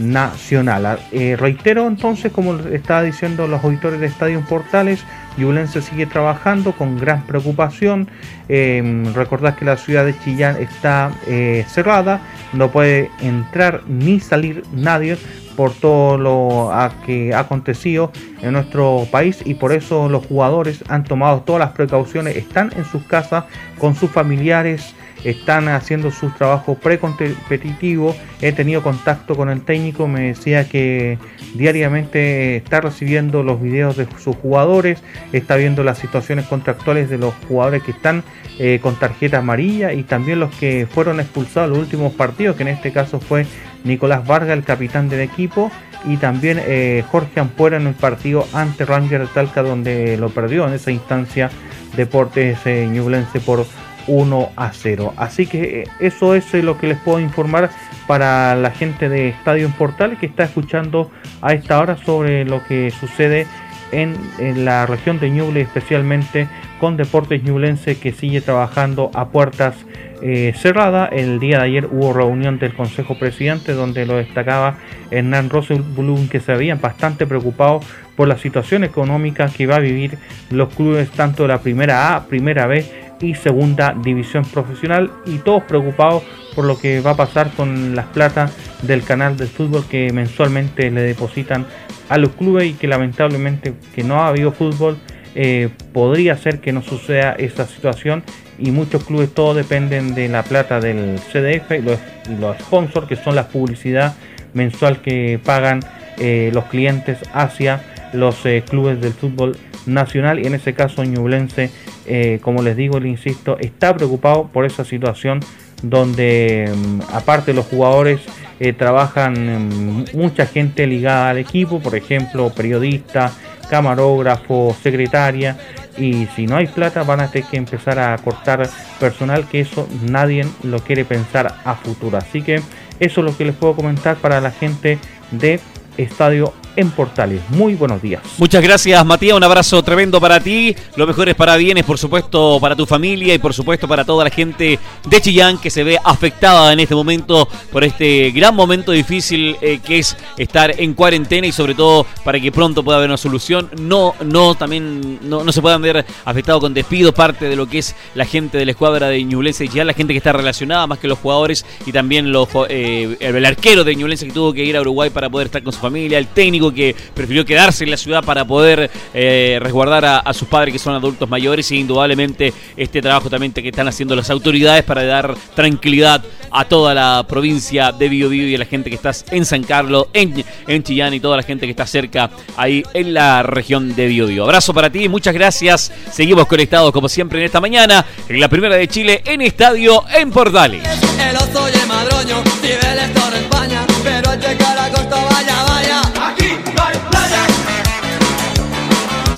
nacional. 0.00 0.98
Eh, 1.12 1.36
reitero 1.38 1.86
entonces, 1.86 2.32
como 2.32 2.56
estaba 2.56 3.02
diciendo 3.02 3.46
los 3.46 3.62
auditores 3.62 4.00
de 4.00 4.06
Estadio 4.06 4.40
Portales, 4.48 5.04
Yulense 5.36 5.82
sigue 5.82 6.06
trabajando 6.06 6.72
con 6.72 6.98
gran 6.98 7.22
preocupación. 7.26 8.08
Eh, 8.48 9.04
recordad 9.14 9.54
que 9.54 9.64
la 9.64 9.76
ciudad 9.76 10.04
de 10.04 10.18
Chillán 10.18 10.56
está 10.60 11.12
eh, 11.26 11.64
cerrada, 11.68 12.20
no 12.52 12.70
puede 12.70 13.10
entrar 13.20 13.82
ni 13.86 14.20
salir 14.20 14.64
nadie 14.72 15.16
por 15.56 15.72
todo 15.72 16.16
lo 16.16 16.72
que 17.04 17.34
ha 17.34 17.40
acontecido 17.40 18.12
en 18.40 18.54
nuestro 18.54 19.06
país 19.10 19.42
y 19.44 19.54
por 19.54 19.72
eso 19.72 20.08
los 20.08 20.24
jugadores 20.24 20.82
han 20.88 21.04
tomado 21.04 21.42
todas 21.42 21.60
las 21.60 21.72
precauciones, 21.72 22.36
están 22.36 22.72
en 22.76 22.84
sus 22.86 23.02
casas 23.04 23.44
con 23.78 23.94
sus 23.94 24.10
familiares 24.10 24.94
están 25.24 25.68
haciendo 25.68 26.10
sus 26.10 26.34
trabajos 26.36 26.78
precompetitivos. 26.78 28.16
He 28.40 28.52
tenido 28.52 28.82
contacto 28.82 29.34
con 29.34 29.50
el 29.50 29.62
técnico, 29.62 30.08
me 30.08 30.28
decía 30.28 30.68
que 30.68 31.18
diariamente 31.54 32.56
está 32.56 32.80
recibiendo 32.80 33.42
los 33.42 33.60
videos 33.60 33.96
de 33.96 34.06
sus 34.18 34.36
jugadores, 34.36 35.02
está 35.32 35.56
viendo 35.56 35.84
las 35.84 35.98
situaciones 35.98 36.46
contractuales 36.46 37.10
de 37.10 37.18
los 37.18 37.34
jugadores 37.48 37.82
que 37.82 37.90
están 37.90 38.22
eh, 38.58 38.78
con 38.82 38.98
tarjeta 38.98 39.38
amarilla 39.38 39.92
y 39.92 40.02
también 40.02 40.40
los 40.40 40.54
que 40.54 40.86
fueron 40.90 41.20
expulsados 41.20 41.70
los 41.70 41.78
últimos 41.78 42.12
partidos, 42.12 42.56
que 42.56 42.62
en 42.62 42.68
este 42.68 42.92
caso 42.92 43.20
fue 43.20 43.46
Nicolás 43.84 44.26
Vargas, 44.26 44.56
el 44.56 44.64
capitán 44.64 45.08
del 45.08 45.20
equipo, 45.20 45.70
y 46.04 46.16
también 46.16 46.60
eh, 46.62 47.04
Jorge 47.10 47.40
Ampuera 47.40 47.76
en 47.76 47.86
el 47.86 47.94
partido 47.94 48.46
ante 48.52 48.84
Ranger 48.84 49.26
Talca, 49.28 49.62
donde 49.62 50.16
lo 50.16 50.30
perdió 50.30 50.66
en 50.66 50.74
esa 50.74 50.90
instancia 50.90 51.50
Deportes 51.96 52.58
eh, 52.64 52.88
Ñublense 52.90 53.40
por 53.40 53.66
1 54.06 54.50
a 54.56 54.72
0. 54.72 55.14
Así 55.16 55.46
que 55.46 55.82
eh, 55.82 55.84
eso 56.00 56.34
es 56.34 56.52
eh, 56.54 56.62
lo 56.62 56.78
que 56.78 56.86
les 56.86 56.98
puedo 56.98 57.20
informar 57.20 57.70
para 58.06 58.54
la 58.56 58.70
gente 58.70 59.08
de 59.08 59.28
Estadio 59.28 59.66
en 59.66 59.72
Portal 59.72 60.18
que 60.18 60.26
está 60.26 60.44
escuchando 60.44 61.10
a 61.42 61.52
esta 61.52 61.78
hora 61.78 61.96
sobre 61.96 62.44
lo 62.44 62.64
que 62.64 62.90
sucede 62.90 63.46
en, 63.92 64.16
la 64.64 64.86
región 64.86 65.18
de 65.18 65.30
Ñuble, 65.30 65.60
especialmente 65.60 66.48
con 66.78 66.96
Deportes 66.96 67.42
Ñublense 67.42 67.98
que 67.98 68.12
sigue 68.12 68.40
trabajando 68.40 69.10
a 69.14 69.28
puertas 69.28 69.74
eh, 70.22 70.52
cerradas. 70.56 71.10
El 71.12 71.40
día 71.40 71.58
de 71.58 71.64
ayer 71.64 71.86
hubo 71.86 72.12
reunión 72.12 72.58
del 72.58 72.74
Consejo 72.74 73.18
Presidente 73.18 73.72
donde 73.72 74.06
lo 74.06 74.16
destacaba 74.16 74.76
Hernán 75.10 75.50
Rosenblum 75.50 76.28
que 76.28 76.40
se 76.40 76.52
habían 76.52 76.80
bastante 76.80 77.26
preocupados 77.26 77.84
por 78.16 78.28
la 78.28 78.38
situación 78.38 78.84
económica 78.84 79.48
que 79.48 79.66
va 79.66 79.76
a 79.76 79.80
vivir 79.80 80.18
los 80.50 80.74
clubes 80.74 81.10
tanto 81.10 81.44
de 81.44 81.48
la 81.48 81.60
primera 81.60 82.14
A, 82.14 82.26
primera 82.26 82.66
B 82.66 83.09
y 83.20 83.34
segunda 83.34 83.94
división 84.02 84.44
profesional 84.44 85.10
y 85.26 85.38
todos 85.38 85.62
preocupados 85.64 86.22
por 86.54 86.64
lo 86.64 86.78
que 86.78 87.00
va 87.00 87.12
a 87.12 87.16
pasar 87.16 87.50
con 87.52 87.94
las 87.94 88.06
plata 88.06 88.50
del 88.82 89.02
canal 89.02 89.36
de 89.36 89.46
fútbol 89.46 89.84
que 89.88 90.12
mensualmente 90.12 90.90
le 90.90 91.02
depositan 91.02 91.66
a 92.08 92.18
los 92.18 92.30
clubes 92.30 92.70
y 92.70 92.72
que 92.74 92.88
lamentablemente 92.88 93.74
que 93.94 94.02
no 94.02 94.16
ha 94.16 94.28
habido 94.28 94.52
fútbol 94.52 94.98
eh, 95.34 95.68
podría 95.92 96.36
ser 96.36 96.60
que 96.60 96.72
no 96.72 96.82
suceda 96.82 97.32
esta 97.32 97.66
situación 97.66 98.24
y 98.58 98.72
muchos 98.72 99.04
clubes 99.04 99.32
todos 99.32 99.56
dependen 99.56 100.14
de 100.14 100.28
la 100.28 100.42
plata 100.42 100.80
del 100.80 101.18
CDF 101.18 101.70
y 101.72 101.82
los, 101.82 101.98
los 102.40 102.58
sponsors 102.58 103.06
que 103.06 103.16
son 103.16 103.36
la 103.36 103.48
publicidad 103.48 104.14
mensual 104.54 105.00
que 105.00 105.38
pagan 105.44 105.80
eh, 106.18 106.50
los 106.52 106.64
clientes 106.64 107.18
hacia 107.32 107.80
los 108.12 108.44
eh, 108.44 108.64
clubes 108.68 109.00
del 109.00 109.12
fútbol 109.12 109.56
nacional 109.86 110.38
y 110.38 110.46
en 110.46 110.54
ese 110.54 110.74
caso 110.74 111.04
Ñublense 111.04 111.70
eh, 112.06 112.40
como 112.42 112.62
les 112.62 112.76
digo, 112.76 112.98
le 112.98 113.08
insisto, 113.08 113.56
está 113.58 113.94
preocupado 113.94 114.48
por 114.52 114.64
esa 114.64 114.84
situación 114.84 115.40
donde 115.82 116.72
mm, 116.74 117.00
aparte 117.12 117.52
los 117.54 117.66
jugadores 117.66 118.20
eh, 118.58 118.72
trabajan 118.72 119.34
mm, 119.34 120.04
mucha 120.14 120.46
gente 120.46 120.86
ligada 120.86 121.30
al 121.30 121.38
equipo, 121.38 121.78
por 121.78 121.94
ejemplo, 121.94 122.50
periodista, 122.50 123.32
camarógrafo, 123.68 124.76
secretaria, 124.82 125.56
y 125.96 126.26
si 126.34 126.46
no 126.46 126.56
hay 126.56 126.66
plata 126.66 127.02
van 127.02 127.20
a 127.20 127.30
tener 127.30 127.48
que 127.48 127.56
empezar 127.56 127.98
a 127.98 128.16
cortar 128.18 128.68
personal, 128.98 129.46
que 129.46 129.60
eso 129.60 129.86
nadie 130.02 130.44
lo 130.62 130.80
quiere 130.80 131.04
pensar 131.04 131.54
a 131.64 131.74
futuro. 131.76 132.18
Así 132.18 132.42
que 132.42 132.56
eso 132.98 133.20
es 133.20 133.24
lo 133.24 133.36
que 133.36 133.44
les 133.44 133.54
puedo 133.54 133.76
comentar 133.76 134.16
para 134.16 134.40
la 134.40 134.50
gente 134.50 134.98
de 135.30 135.60
Estadio 135.96 136.54
en 136.80 136.90
Portales. 136.90 137.42
Muy 137.50 137.74
buenos 137.74 138.00
días. 138.00 138.22
Muchas 138.38 138.62
gracias, 138.62 139.04
Matías. 139.04 139.36
Un 139.36 139.44
abrazo 139.44 139.82
tremendo 139.82 140.20
para 140.20 140.40
ti. 140.40 140.74
Lo 140.96 141.06
mejor 141.06 141.28
es 141.28 141.34
para 141.34 141.56
bienes, 141.56 141.84
por 141.84 141.98
supuesto, 141.98 142.58
para 142.60 142.74
tu 142.74 142.86
familia 142.86 143.34
y 143.34 143.38
por 143.38 143.52
supuesto 143.52 143.86
para 143.86 144.04
toda 144.04 144.24
la 144.24 144.30
gente 144.30 144.78
de 145.06 145.20
Chillán 145.20 145.58
que 145.58 145.70
se 145.70 145.84
ve 145.84 145.98
afectada 146.02 146.72
en 146.72 146.80
este 146.80 146.94
momento 146.94 147.48
por 147.70 147.84
este 147.84 148.30
gran 148.30 148.54
momento 148.54 148.92
difícil 148.92 149.56
eh, 149.60 149.80
que 149.84 149.98
es 149.98 150.16
estar 150.38 150.72
en 150.80 150.94
cuarentena 150.94 151.46
y 151.46 151.52
sobre 151.52 151.74
todo 151.74 152.06
para 152.24 152.40
que 152.40 152.50
pronto 152.50 152.82
pueda 152.82 152.98
haber 152.98 153.10
una 153.10 153.18
solución. 153.18 153.68
No, 153.78 154.14
no, 154.24 154.54
también 154.54 155.18
no, 155.22 155.50
se 155.52 155.60
puedan 155.60 155.82
ver 155.82 156.04
afectados 156.24 156.60
con 156.60 156.72
despidos 156.72 157.12
parte 157.12 157.48
de 157.48 157.56
lo 157.56 157.66
que 157.66 157.78
es 157.78 157.94
la 158.14 158.24
gente 158.24 158.56
de 158.56 158.64
la 158.64 158.72
escuadra 158.72 159.08
de 159.08 159.22
Ñublense 159.22 159.66
y 159.66 159.68
Chillán, 159.68 159.86
la 159.86 159.94
gente 159.94 160.14
que 160.14 160.18
está 160.18 160.32
relacionada 160.32 160.86
más 160.86 160.98
que 160.98 161.08
los 161.08 161.18
jugadores 161.18 161.66
y 161.84 161.92
también 161.92 162.32
los, 162.32 162.48
eh, 162.68 163.16
el 163.20 163.44
arquero 163.44 163.84
de 163.84 163.94
Ñublense 163.94 164.26
que 164.26 164.32
tuvo 164.32 164.54
que 164.54 164.64
ir 164.64 164.76
a 164.76 164.80
Uruguay 164.80 165.10
para 165.10 165.28
poder 165.28 165.48
estar 165.48 165.62
con 165.62 165.72
su 165.72 165.80
familia, 165.80 166.16
el 166.16 166.28
técnico 166.28 166.69
que 166.72 166.94
prefirió 167.14 167.44
quedarse 167.44 167.84
en 167.84 167.90
la 167.90 167.96
ciudad 167.96 168.24
para 168.24 168.44
poder 168.44 168.90
eh, 169.14 169.58
resguardar 169.60 170.04
a, 170.04 170.32
sus 170.32 170.48
padres 170.48 170.72
que 170.72 170.78
son 170.78 170.94
adultos 170.94 171.28
mayores 171.28 171.70
y 171.70 171.78
indudablemente 171.78 172.52
este 172.76 173.02
trabajo 173.02 173.28
también 173.28 173.52
que 173.52 173.68
están 173.68 173.88
haciendo 173.88 174.14
las 174.14 174.30
autoridades 174.30 174.84
para 174.84 175.04
dar 175.04 175.34
tranquilidad 175.54 176.22
a 176.50 176.64
toda 176.64 176.94
la 176.94 177.24
provincia 177.28 177.92
de 177.92 178.08
Biobío 178.08 178.48
y 178.48 178.54
a 178.54 178.58
la 178.58 178.64
gente 178.64 178.90
que 178.90 178.96
está 178.96 179.12
en 179.30 179.44
San 179.44 179.62
Carlos, 179.62 180.06
en, 180.12 180.44
en 180.66 180.82
Chillán 180.82 181.14
y 181.14 181.20
toda 181.20 181.36
la 181.36 181.42
gente 181.42 181.66
que 181.66 181.70
está 181.70 181.86
cerca 181.86 182.30
ahí 182.56 182.82
en 182.94 183.14
la 183.14 183.42
región 183.42 183.94
de 183.94 184.06
Biobío. 184.06 184.44
Abrazo 184.44 184.72
para 184.72 184.90
ti, 184.90 185.08
muchas 185.08 185.34
gracias. 185.34 185.92
Seguimos 186.12 186.46
conectados 186.46 186.92
como 186.92 187.08
siempre 187.08 187.38
en 187.40 187.46
esta 187.46 187.60
mañana 187.60 188.04
en 188.28 188.40
la 188.40 188.48
primera 188.48 188.76
de 188.76 188.88
Chile 188.88 189.22
en 189.24 189.40
Estadio 189.42 190.04
en 190.14 190.30
Portales. 190.30 190.82
El. 191.18 191.40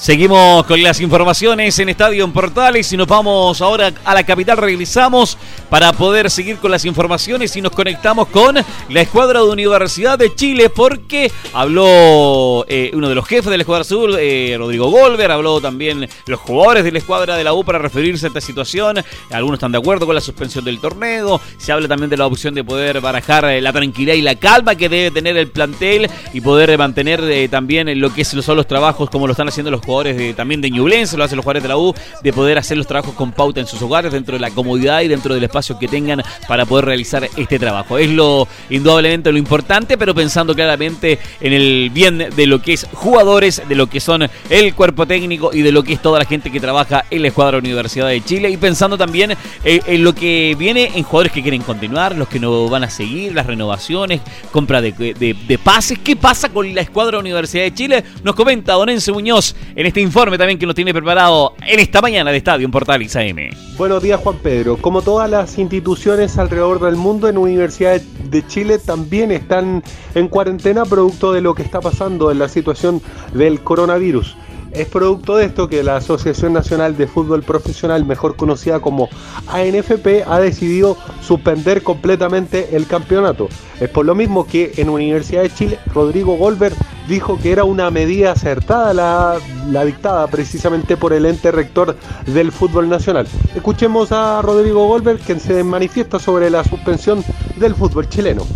Seguimos 0.02 0.66
con 0.66 0.82
las 0.82 0.98
informaciones 0.98 1.78
en 1.78 1.88
Estadio 1.88 2.24
en 2.24 2.32
Portales 2.32 2.92
y 2.92 2.96
nos 2.96 3.06
vamos 3.06 3.62
ahora 3.62 3.92
a 4.04 4.14
la 4.14 4.26
capital. 4.26 4.56
Regresamos 4.56 5.38
para 5.70 5.92
poder 5.92 6.28
seguir 6.28 6.56
con 6.56 6.72
las 6.72 6.84
informaciones 6.84 7.54
y 7.54 7.62
nos 7.62 7.70
conectamos 7.70 8.26
con 8.26 8.56
la 8.88 9.00
escuadra 9.00 9.38
de 9.38 9.48
Universidad 9.48 10.18
de 10.18 10.34
Chile 10.34 10.70
porque 10.70 11.30
habló 11.52 12.64
eh, 12.68 12.90
uno 12.94 13.08
de 13.08 13.14
los 13.14 13.24
jefes 13.28 13.48
de 13.48 13.56
la 13.56 13.62
escuadra 13.62 13.82
azul, 13.82 14.16
eh, 14.18 14.56
Rodrigo 14.58 14.90
Golver, 14.90 15.30
habló 15.30 15.60
también 15.60 16.08
los 16.26 16.40
jugadores 16.40 16.82
de 16.82 16.90
la 16.90 16.98
escuadra 16.98 17.36
de 17.36 17.44
la 17.44 17.54
U 17.54 17.62
para 17.62 17.78
referirse 17.78 18.26
a 18.26 18.28
esta 18.28 18.40
situación. 18.40 19.04
Algunos 19.30 19.58
están 19.58 19.70
de 19.70 19.78
acuerdo 19.78 20.04
con 20.04 20.16
la 20.16 20.20
suspensión 20.20 20.64
del 20.64 20.80
torneo. 20.80 21.40
Se 21.58 21.70
habla 21.70 21.86
también 21.86 22.10
de 22.10 22.16
la 22.16 22.26
opción 22.26 22.54
de 22.54 22.64
poder 22.64 23.00
barajar 23.00 23.44
eh, 23.44 23.60
la 23.60 23.72
tranquilidad 23.72 24.14
y 24.14 24.22
la 24.22 24.34
calma 24.34 24.74
que 24.74 24.88
debe 24.88 25.12
tener 25.12 25.36
el 25.36 25.46
plantel 25.46 26.10
y 26.32 26.40
poder 26.40 26.76
mantener 26.76 27.48
también 27.48 28.00
lo 28.00 28.12
que 28.12 28.24
son 28.24 28.56
los 28.56 28.66
trabajos 28.66 29.08
como 29.08 29.28
lo 29.28 29.34
están 29.34 29.46
haciendo 29.46 29.70
los 29.70 29.78
jugadores 29.78 29.91
de, 30.00 30.34
también 30.34 30.60
de 30.60 30.70
Ñublense, 30.70 31.16
lo 31.16 31.24
hacen 31.24 31.36
los 31.36 31.44
jugadores 31.44 31.62
de 31.62 31.68
la 31.68 31.76
U, 31.76 31.94
de 32.22 32.32
poder 32.32 32.58
hacer 32.58 32.76
los 32.76 32.86
trabajos 32.86 33.14
con 33.14 33.32
pauta 33.32 33.60
en 33.60 33.66
sus 33.66 33.80
hogares, 33.82 34.12
dentro 34.12 34.34
de 34.34 34.40
la 34.40 34.50
comodidad 34.50 35.02
y 35.02 35.08
dentro 35.08 35.34
del 35.34 35.44
espacio 35.44 35.78
que 35.78 35.86
tengan 35.86 36.22
para 36.48 36.64
poder 36.64 36.86
realizar 36.86 37.28
este 37.36 37.58
trabajo. 37.58 37.98
Es 37.98 38.08
lo 38.08 38.48
indudablemente 38.70 39.30
lo 39.30 39.38
importante, 39.38 39.98
pero 39.98 40.14
pensando 40.14 40.54
claramente 40.54 41.18
en 41.40 41.52
el 41.52 41.90
bien 41.92 42.18
de 42.34 42.46
lo 42.46 42.62
que 42.62 42.72
es 42.72 42.86
jugadores, 42.92 43.62
de 43.68 43.74
lo 43.74 43.88
que 43.88 44.00
son 44.00 44.28
el 44.48 44.74
cuerpo 44.74 45.06
técnico 45.06 45.50
y 45.52 45.62
de 45.62 45.72
lo 45.72 45.82
que 45.82 45.92
es 45.92 46.02
toda 46.02 46.18
la 46.18 46.24
gente 46.24 46.50
que 46.50 46.60
trabaja 46.60 47.04
en 47.10 47.22
la 47.22 47.28
escuadra 47.28 47.58
Universidad 47.58 48.08
de 48.08 48.24
Chile 48.24 48.50
y 48.50 48.56
pensando 48.56 48.96
también 48.96 49.36
en, 49.64 50.04
lo 50.04 50.14
que 50.14 50.56
viene 50.58 50.90
en 50.94 51.02
jugadores 51.02 51.32
que 51.32 51.42
quieren 51.42 51.62
continuar, 51.62 52.16
los 52.16 52.28
que 52.28 52.40
no 52.40 52.68
van 52.68 52.84
a 52.84 52.90
seguir, 52.90 53.34
las 53.34 53.46
renovaciones, 53.46 54.22
compra 54.50 54.80
de, 54.80 54.92
de 54.92 55.58
pases. 55.58 55.98
¿Qué 55.98 56.16
pasa 56.16 56.48
con 56.48 56.74
la 56.74 56.80
escuadra 56.80 57.18
Universidad 57.18 57.64
de 57.64 57.74
Chile? 57.74 58.04
Nos 58.24 58.34
comenta 58.34 58.72
Don 58.72 58.88
Enzo 58.88 59.12
Muñoz 59.12 59.54
en 59.82 59.86
este 59.86 60.00
informe 60.00 60.38
también 60.38 60.60
que 60.60 60.66
nos 60.66 60.76
tiene 60.76 60.94
preparado 60.94 61.54
en 61.66 61.80
esta 61.80 62.00
mañana 62.00 62.30
de 62.30 62.36
Estadio 62.36 62.64
en 62.64 62.70
Portales 62.70 63.16
AM. 63.16 63.50
Buenos 63.76 64.00
días 64.00 64.20
Juan 64.20 64.36
Pedro. 64.38 64.76
Como 64.76 65.02
todas 65.02 65.28
las 65.28 65.58
instituciones 65.58 66.38
alrededor 66.38 66.78
del 66.78 66.94
mundo, 66.94 67.28
en 67.28 67.36
Universidad 67.36 68.00
de 68.00 68.46
Chile 68.46 68.78
también 68.78 69.32
están 69.32 69.82
en 70.14 70.28
cuarentena 70.28 70.84
producto 70.84 71.32
de 71.32 71.40
lo 71.40 71.56
que 71.56 71.62
está 71.62 71.80
pasando 71.80 72.30
en 72.30 72.38
la 72.38 72.48
situación 72.48 73.02
del 73.34 73.60
coronavirus. 73.60 74.36
Es 74.70 74.86
producto 74.86 75.36
de 75.36 75.46
esto 75.46 75.68
que 75.68 75.82
la 75.82 75.96
Asociación 75.96 76.52
Nacional 76.52 76.96
de 76.96 77.08
Fútbol 77.08 77.42
Profesional, 77.42 78.06
mejor 78.06 78.36
conocida 78.36 78.78
como 78.78 79.08
ANFP, 79.48 80.22
ha 80.26 80.38
decidido 80.38 80.96
suspender 81.20 81.82
completamente 81.82 82.76
el 82.76 82.86
campeonato. 82.86 83.48
Es 83.80 83.90
por 83.90 84.06
lo 84.06 84.14
mismo 84.14 84.46
que 84.46 84.72
en 84.76 84.88
Universidad 84.88 85.42
de 85.42 85.52
Chile, 85.52 85.78
Rodrigo 85.92 86.36
Golver 86.36 86.72
dijo 87.12 87.38
que 87.38 87.52
era 87.52 87.64
una 87.64 87.90
medida 87.90 88.32
acertada 88.32 88.94
la, 88.94 89.36
la 89.70 89.84
dictada 89.84 90.26
precisamente 90.28 90.96
por 90.96 91.12
el 91.12 91.26
ente 91.26 91.52
rector 91.52 91.94
del 92.24 92.50
fútbol 92.50 92.88
nacional. 92.88 93.26
Escuchemos 93.54 94.12
a 94.12 94.40
Rodrigo 94.40 94.88
Golver, 94.88 95.18
quien 95.18 95.38
se 95.38 95.62
manifiesta 95.62 96.18
sobre 96.18 96.48
la 96.48 96.64
suspensión 96.64 97.22
del 97.56 97.74
fútbol 97.74 98.08
chileno 98.08 98.46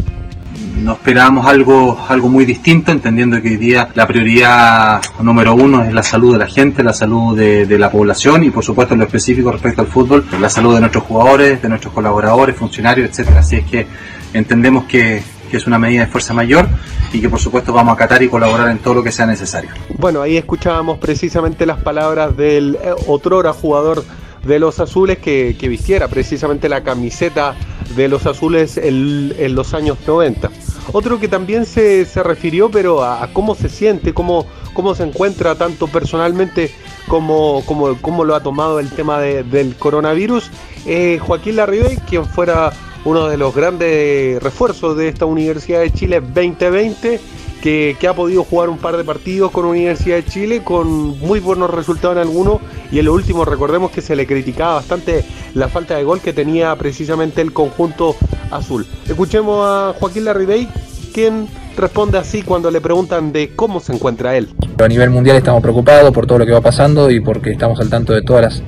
no 0.76 0.92
esperábamos 0.92 1.46
algo, 1.46 1.98
algo 2.08 2.28
muy 2.28 2.44
distinto, 2.44 2.92
entendiendo 2.92 3.40
que 3.40 3.48
hoy 3.48 3.56
día 3.56 3.88
la 3.94 4.06
prioridad 4.06 5.00
número 5.20 5.54
uno 5.54 5.82
es 5.82 5.92
la 5.92 6.02
salud 6.02 6.32
de 6.34 6.38
la 6.38 6.46
gente, 6.46 6.82
la 6.82 6.92
salud 6.92 7.36
de, 7.36 7.78
la 7.78 7.90
población 7.90 8.44
y 8.44 8.50
por 8.50 8.62
supuesto 8.62 8.94
en 8.94 9.00
lo 9.00 9.06
específico 9.06 9.50
respecto 9.50 9.80
al 9.80 9.86
fútbol, 9.86 10.26
la 10.38 10.50
salud 10.50 10.74
de 10.74 10.80
nuestros 10.80 11.04
jugadores, 11.04 11.62
de 11.62 11.68
nuestros 11.68 11.92
colaboradores, 11.92 12.56
funcionarios, 12.56 13.08
etcétera. 13.08 13.40
Así 13.40 13.56
es 13.56 13.64
que 13.64 13.86
entendemos 14.32 14.84
que, 14.84 15.22
que 15.46 15.56
es 15.56 15.66
una 15.66 15.78
medida 15.78 16.04
de 16.04 16.06
fuerza 16.06 16.34
mayor 16.34 16.68
y 17.12 17.20
que 17.20 17.28
por 17.28 17.38
supuesto 17.38 17.72
vamos 17.72 17.92
a 17.92 17.94
acatar 17.94 18.22
y 18.22 18.28
colaborar 18.28 18.70
en 18.70 18.78
todo 18.78 18.94
lo 18.94 19.02
que 19.02 19.12
sea 19.12 19.26
necesario. 19.26 19.70
Bueno, 19.98 20.22
ahí 20.22 20.36
escuchábamos 20.36 20.98
precisamente 20.98 21.66
las 21.66 21.78
palabras 21.80 22.36
del 22.36 22.76
eh, 22.82 22.92
otrora 23.06 23.52
jugador 23.52 24.04
de 24.44 24.58
los 24.58 24.78
azules 24.80 25.18
que, 25.18 25.56
que 25.58 25.68
vistiera 25.68 26.08
precisamente 26.08 26.68
la 26.68 26.82
camiseta 26.82 27.56
de 27.94 28.08
los 28.08 28.26
azules 28.26 28.76
en, 28.76 29.54
los 29.54 29.74
años 29.74 29.98
90. 30.06 30.50
Otro 30.92 31.18
que 31.20 31.28
también 31.28 31.66
se, 31.66 32.04
se 32.04 32.22
refirió, 32.22 32.70
pero 32.70 33.04
a, 33.04 33.28
cómo 33.32 33.54
se 33.54 33.68
siente, 33.68 34.14
cómo, 34.14 34.46
cómo 34.72 34.94
se 34.94 35.04
encuentra 35.04 35.54
tanto 35.54 35.88
personalmente 35.88 36.72
como, 37.08 37.62
como, 37.66 37.96
como 38.00 38.24
lo 38.24 38.34
ha 38.34 38.42
tomado 38.42 38.80
el 38.80 38.90
tema 38.90 39.20
del 39.20 39.76
coronavirus, 39.76 40.50
eh, 40.86 41.18
Joaquín 41.20 41.56
Larribey, 41.56 41.96
quien 42.08 42.24
fuera 42.24 42.72
uno 43.06 43.28
de 43.28 43.36
los 43.36 43.54
grandes 43.54 44.42
refuerzos 44.42 44.96
de 44.96 45.06
esta 45.08 45.26
Universidad 45.26 45.80
de 45.80 45.92
Chile 45.92 46.20
2020 46.20 47.20
que, 47.62 47.96
ha 48.08 48.14
podido 48.14 48.42
jugar 48.42 48.68
un 48.68 48.78
par 48.78 48.96
de 48.96 49.04
partidos 49.04 49.52
con 49.52 49.64
Universidad 49.64 50.16
de 50.16 50.24
Chile 50.24 50.62
con 50.62 51.18
muy 51.20 51.38
buenos 51.38 51.70
resultados 51.70 52.16
en 52.16 52.22
algunos 52.22 52.60
y 52.90 52.98
en 52.98 53.04
lo 53.04 53.14
último 53.14 53.44
recordemos 53.44 53.92
que 53.92 54.00
se 54.02 54.16
le 54.16 54.26
criticaba 54.26 54.74
bastante 54.74 55.24
la 55.54 55.68
falta 55.68 55.96
de 55.96 56.02
gol 56.02 56.20
que 56.20 56.32
tenía 56.32 56.74
precisamente 56.76 57.40
el 57.42 57.52
conjunto 57.52 58.16
azul. 58.50 58.84
Escuchemos 59.08 59.64
a 59.64 59.94
Joaquín 59.98 60.24
Larribey, 60.24 60.68
quien 61.14 61.46
responde 61.76 62.18
así 62.18 62.42
cuando 62.42 62.72
le 62.72 62.80
preguntan 62.80 63.32
de 63.32 63.54
cómo 63.54 63.78
se 63.78 63.92
encuentra 63.92 64.36
él. 64.36 64.48
A 64.82 64.88
nivel 64.88 65.10
mundial 65.10 65.36
estamos 65.36 65.62
preocupados 65.62 66.12
por 66.12 66.26
todo 66.26 66.38
lo 66.38 66.46
que 66.46 66.52
va 66.52 66.60
pasando 66.60 67.08
y 67.08 67.20
porque 67.20 67.52
estamos 67.52 67.78
al 67.78 67.88
tanto 67.88 68.12
de 68.12 68.22
todas 68.22 68.42
las, 68.42 68.62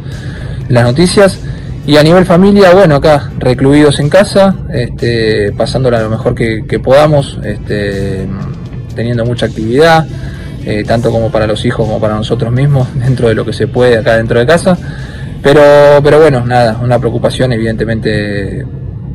las 0.68 0.84
noticias. 0.84 1.40
Y 1.88 1.96
a 1.96 2.02
nivel 2.02 2.26
familia, 2.26 2.74
bueno, 2.74 2.96
acá 2.96 3.30
recluidos 3.38 3.98
en 3.98 4.10
casa, 4.10 4.54
este, 4.70 5.52
pasándola 5.52 6.02
lo 6.02 6.10
mejor 6.10 6.34
que, 6.34 6.80
podamos, 6.84 7.38
este, 7.42 8.28
teniendo 8.94 9.24
mucha 9.24 9.46
actividad, 9.46 10.06
eh, 10.66 10.84
tanto 10.86 11.10
como 11.10 11.30
para 11.30 11.46
los 11.46 11.64
hijos 11.64 11.86
como 11.86 11.98
para 11.98 12.14
nosotros 12.14 12.52
mismos, 12.52 12.88
dentro 12.94 13.28
de 13.28 13.34
lo 13.34 13.46
que 13.46 13.54
se 13.54 13.68
puede 13.68 13.96
acá 13.96 14.18
dentro 14.18 14.38
de 14.38 14.44
casa. 14.44 14.76
Pero, 15.42 15.62
pero 16.04 16.18
bueno, 16.20 16.44
nada, 16.44 16.78
una 16.82 16.98
preocupación 16.98 17.54
evidentemente 17.54 18.66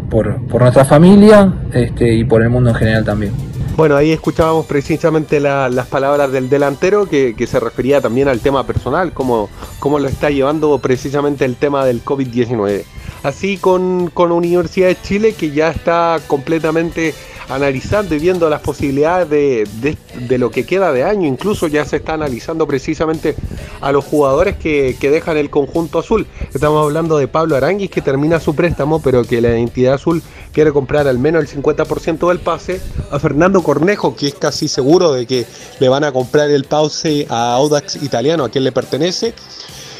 por, 0.10 0.42
nuestra 0.60 0.84
familia 0.84 1.54
este, 1.72 2.12
y 2.12 2.24
por 2.24 2.42
el 2.42 2.50
mundo 2.50 2.72
en 2.72 2.76
general 2.76 3.04
también. 3.04 3.34
Bueno, 3.76 3.96
ahí 3.96 4.12
escuchábamos 4.12 4.68
precisamente 4.68 5.40
las 5.40 5.88
palabras 5.88 6.32
del 6.32 6.48
delantero 6.48 7.08
que, 7.08 7.36
se 7.48 7.60
refería 7.60 8.02
también 8.02 8.28
al 8.28 8.40
tema 8.40 8.68
personal, 8.68 9.14
cómo, 9.14 9.50
cómo 9.80 9.98
lo 9.98 10.08
está 10.08 10.30
llevando 10.30 10.78
precisamente 10.78 11.44
el 11.44 11.56
tema 11.56 11.84
del 11.84 12.06
COVID-19. 12.06 12.84
Así 13.24 13.58
con, 13.58 14.12
con 14.14 14.32
Universidad 14.32 14.90
de 14.90 15.02
Chile 15.02 15.34
que 15.34 15.50
ya 15.50 15.70
está 15.70 16.20
completamente 16.28 17.16
analizando 17.54 18.16
y 18.16 18.20
viendo 18.20 18.50
las 18.50 18.62
posibilidades 18.62 19.30
de, 19.30 20.38
lo 20.38 20.50
que 20.50 20.66
queda 20.66 20.92
de 20.92 21.04
año. 21.04 21.28
Incluso 21.28 21.68
ya 21.68 21.86
se 21.86 21.98
está 21.98 22.14
analizando 22.14 22.68
precisamente 22.68 23.36
a 23.82 23.92
los 23.92 24.04
jugadores 24.04 24.58
que, 24.58 24.98
dejan 25.00 25.38
el 25.38 25.50
conjunto 25.50 26.00
azul. 26.00 26.26
Estamos 26.54 26.84
hablando 26.84 27.18
de 27.18 27.28
Pablo 27.28 27.56
Aranguis 27.56 27.92
que 27.92 28.02
termina 28.02 28.40
su 28.40 28.56
préstamo, 28.56 29.02
pero 29.02 29.24
que 29.24 29.42
la 29.42 29.56
entidad 29.56 29.96
azul 29.96 30.24
quiere 30.52 30.72
comprar 30.72 31.08
al 31.08 31.20
menos 31.20 31.44
el 31.44 31.64
50% 31.64 32.28
del 32.28 32.40
pase. 32.40 32.82
A 33.12 33.20
Fernando 33.20 33.62
Cornejo, 33.62 34.16
que 34.16 34.28
es 34.28 34.34
casi 34.34 34.68
seguro 34.68 35.14
de 35.14 35.28
que 35.28 35.46
le 35.80 35.90
van 35.90 36.04
a 36.04 36.12
comprar 36.12 36.50
el 36.50 36.64
pause 36.64 37.28
a 37.30 37.54
Audax 37.54 38.02
italiano, 38.02 38.46
a 38.46 38.50
quien 38.50 38.64
le 38.64 38.72
pertenece. 38.72 39.36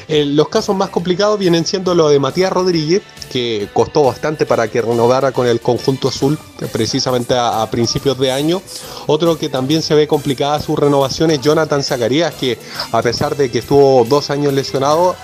Eh, 0.08 0.26
los 0.26 0.50
casos 0.50 0.76
más 0.76 0.90
complicados 0.90 1.40
vienen 1.40 1.66
siendo 1.66 1.96
lo 1.96 2.10
de 2.10 2.20
Matías 2.20 2.52
Rodríguez, 2.52 3.02
que 3.32 3.68
costó 3.74 4.04
bastante 4.04 4.46
para 4.46 4.68
que 4.68 4.82
renovara 4.82 5.32
con 5.32 5.48
el 5.48 5.60
conjunto 5.60 6.10
azul 6.10 6.38
precisamente 6.72 7.34
a, 7.36 7.66
principios 7.72 8.18
de 8.20 8.32
año. 8.32 8.62
Otro 9.08 9.38
que 9.38 9.50
también 9.50 9.82
se 9.82 9.96
ve 9.96 10.08
complicada 10.08 10.60
su 10.60 10.76
renovación 10.76 11.32
es 11.32 11.42
Jonathan 11.42 11.84
Zacarías, 11.84 12.34
que 12.36 12.58
a 12.92 13.02
pesar 13.02 13.36
de 13.36 13.50
que 13.50 13.60
estuvo 13.60 14.06
dos 14.06 14.30
años 14.30 14.54
lesionado, 14.54 15.16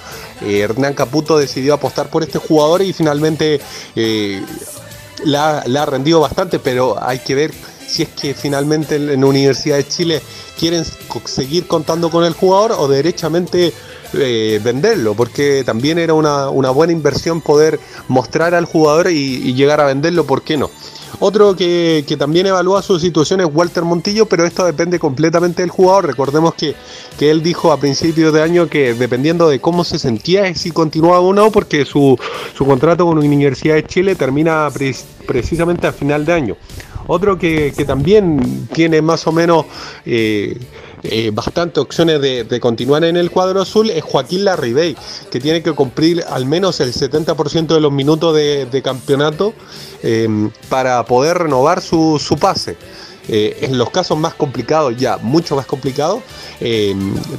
eh, 0.41 0.59
Hernán 0.59 0.93
Caputo 0.93 1.37
decidió 1.37 1.73
apostar 1.73 2.09
por 2.09 2.23
este 2.23 2.39
jugador 2.39 2.81
y 2.81 2.93
finalmente 2.93 3.61
eh, 3.95 4.43
la, 5.25 5.59
ha 5.59 5.85
rendido 5.85 6.19
bastante, 6.19 6.59
pero 6.59 6.97
hay 7.01 7.19
que 7.19 7.35
ver 7.35 7.51
si 7.87 8.03
es 8.03 8.09
que 8.09 8.33
finalmente 8.33 8.95
en 8.95 9.21
la 9.21 9.27
Universidad 9.27 9.77
de 9.77 9.87
Chile 9.87 10.21
quieren 10.57 10.85
seguir 11.25 11.67
contando 11.67 12.09
con 12.09 12.23
el 12.23 12.33
jugador 12.33 12.73
o 12.73 12.87
derechamente 12.87 13.73
eh, 14.13 14.59
venderlo, 14.63 15.13
porque 15.13 15.63
también 15.63 15.99
era 15.99 16.13
una, 16.13 16.49
buena 16.49 16.93
inversión 16.93 17.41
poder 17.41 17.79
mostrar 18.07 18.55
al 18.55 18.65
jugador 18.65 19.11
y, 19.11 19.53
llegar 19.53 19.81
a 19.81 19.85
venderlo, 19.85 20.25
¿por 20.25 20.41
qué 20.41 20.57
no? 20.57 20.69
Otro 21.19 21.55
que, 21.55 22.03
también 22.17 22.47
evalúa 22.47 22.81
su 22.81 22.99
situación 22.99 23.41
es 23.41 23.47
Walter 23.51 23.83
Montillo, 23.83 24.25
pero 24.25 24.45
esto 24.45 24.65
depende 24.65 24.99
completamente 24.99 25.61
del 25.61 25.69
jugador. 25.69 26.07
Recordemos 26.07 26.53
que, 26.53 26.75
él 27.19 27.43
dijo 27.43 27.71
a 27.71 27.79
principios 27.79 28.33
de 28.33 28.41
año 28.41 28.67
que 28.67 28.93
dependiendo 28.93 29.49
de 29.49 29.59
cómo 29.59 29.83
se 29.83 29.99
sentía, 29.99 30.53
si 30.55 30.71
continuaba 30.71 31.19
o 31.19 31.33
no, 31.33 31.51
porque 31.51 31.85
su, 31.85 32.17
contrato 32.57 33.05
con 33.05 33.19
la 33.19 33.25
Universidad 33.25 33.75
de 33.75 33.85
Chile 33.85 34.15
termina 34.15 34.69
precisamente 35.27 35.87
a 35.87 35.91
final 35.91 36.25
de 36.25 36.33
año. 36.33 36.57
Otro 37.11 37.37
que, 37.39 37.73
también 37.87 38.67
tiene 38.71 39.01
más 39.01 39.25
o 39.25 39.31
menos 39.31 39.65
eh, 40.05 40.59
eh, 41.03 41.31
bastantes 41.33 41.81
opciones 41.81 42.21
de, 42.21 42.59
continuar 42.59 43.03
en 43.03 43.15
el 43.15 43.31
cuadro 43.31 43.61
azul 43.61 43.89
es 43.89 44.03
Joaquín 44.03 44.45
Larribey, 44.45 44.97
que 45.31 45.39
tiene 45.39 45.63
que 45.63 45.71
cumplir 45.71 46.23
al 46.29 46.45
menos 46.45 46.79
el 46.79 46.93
70% 46.93 47.67
de 47.67 47.79
los 47.79 47.91
minutos 47.91 48.35
de, 48.35 48.81
campeonato 48.83 49.53
em, 50.03 50.51
para 50.67 51.03
poder 51.05 51.37
renovar 51.37 51.81
su, 51.81 52.37
pase. 52.39 52.75
Eh, 53.31 53.59
en 53.61 53.77
los 53.77 53.91
casos 53.91 54.17
más 54.17 54.33
complicados, 54.33 54.97
ya 54.97 55.17
mucho 55.17 55.55
más 55.55 55.67
complicados, 55.67 56.23
eh, 56.59 56.95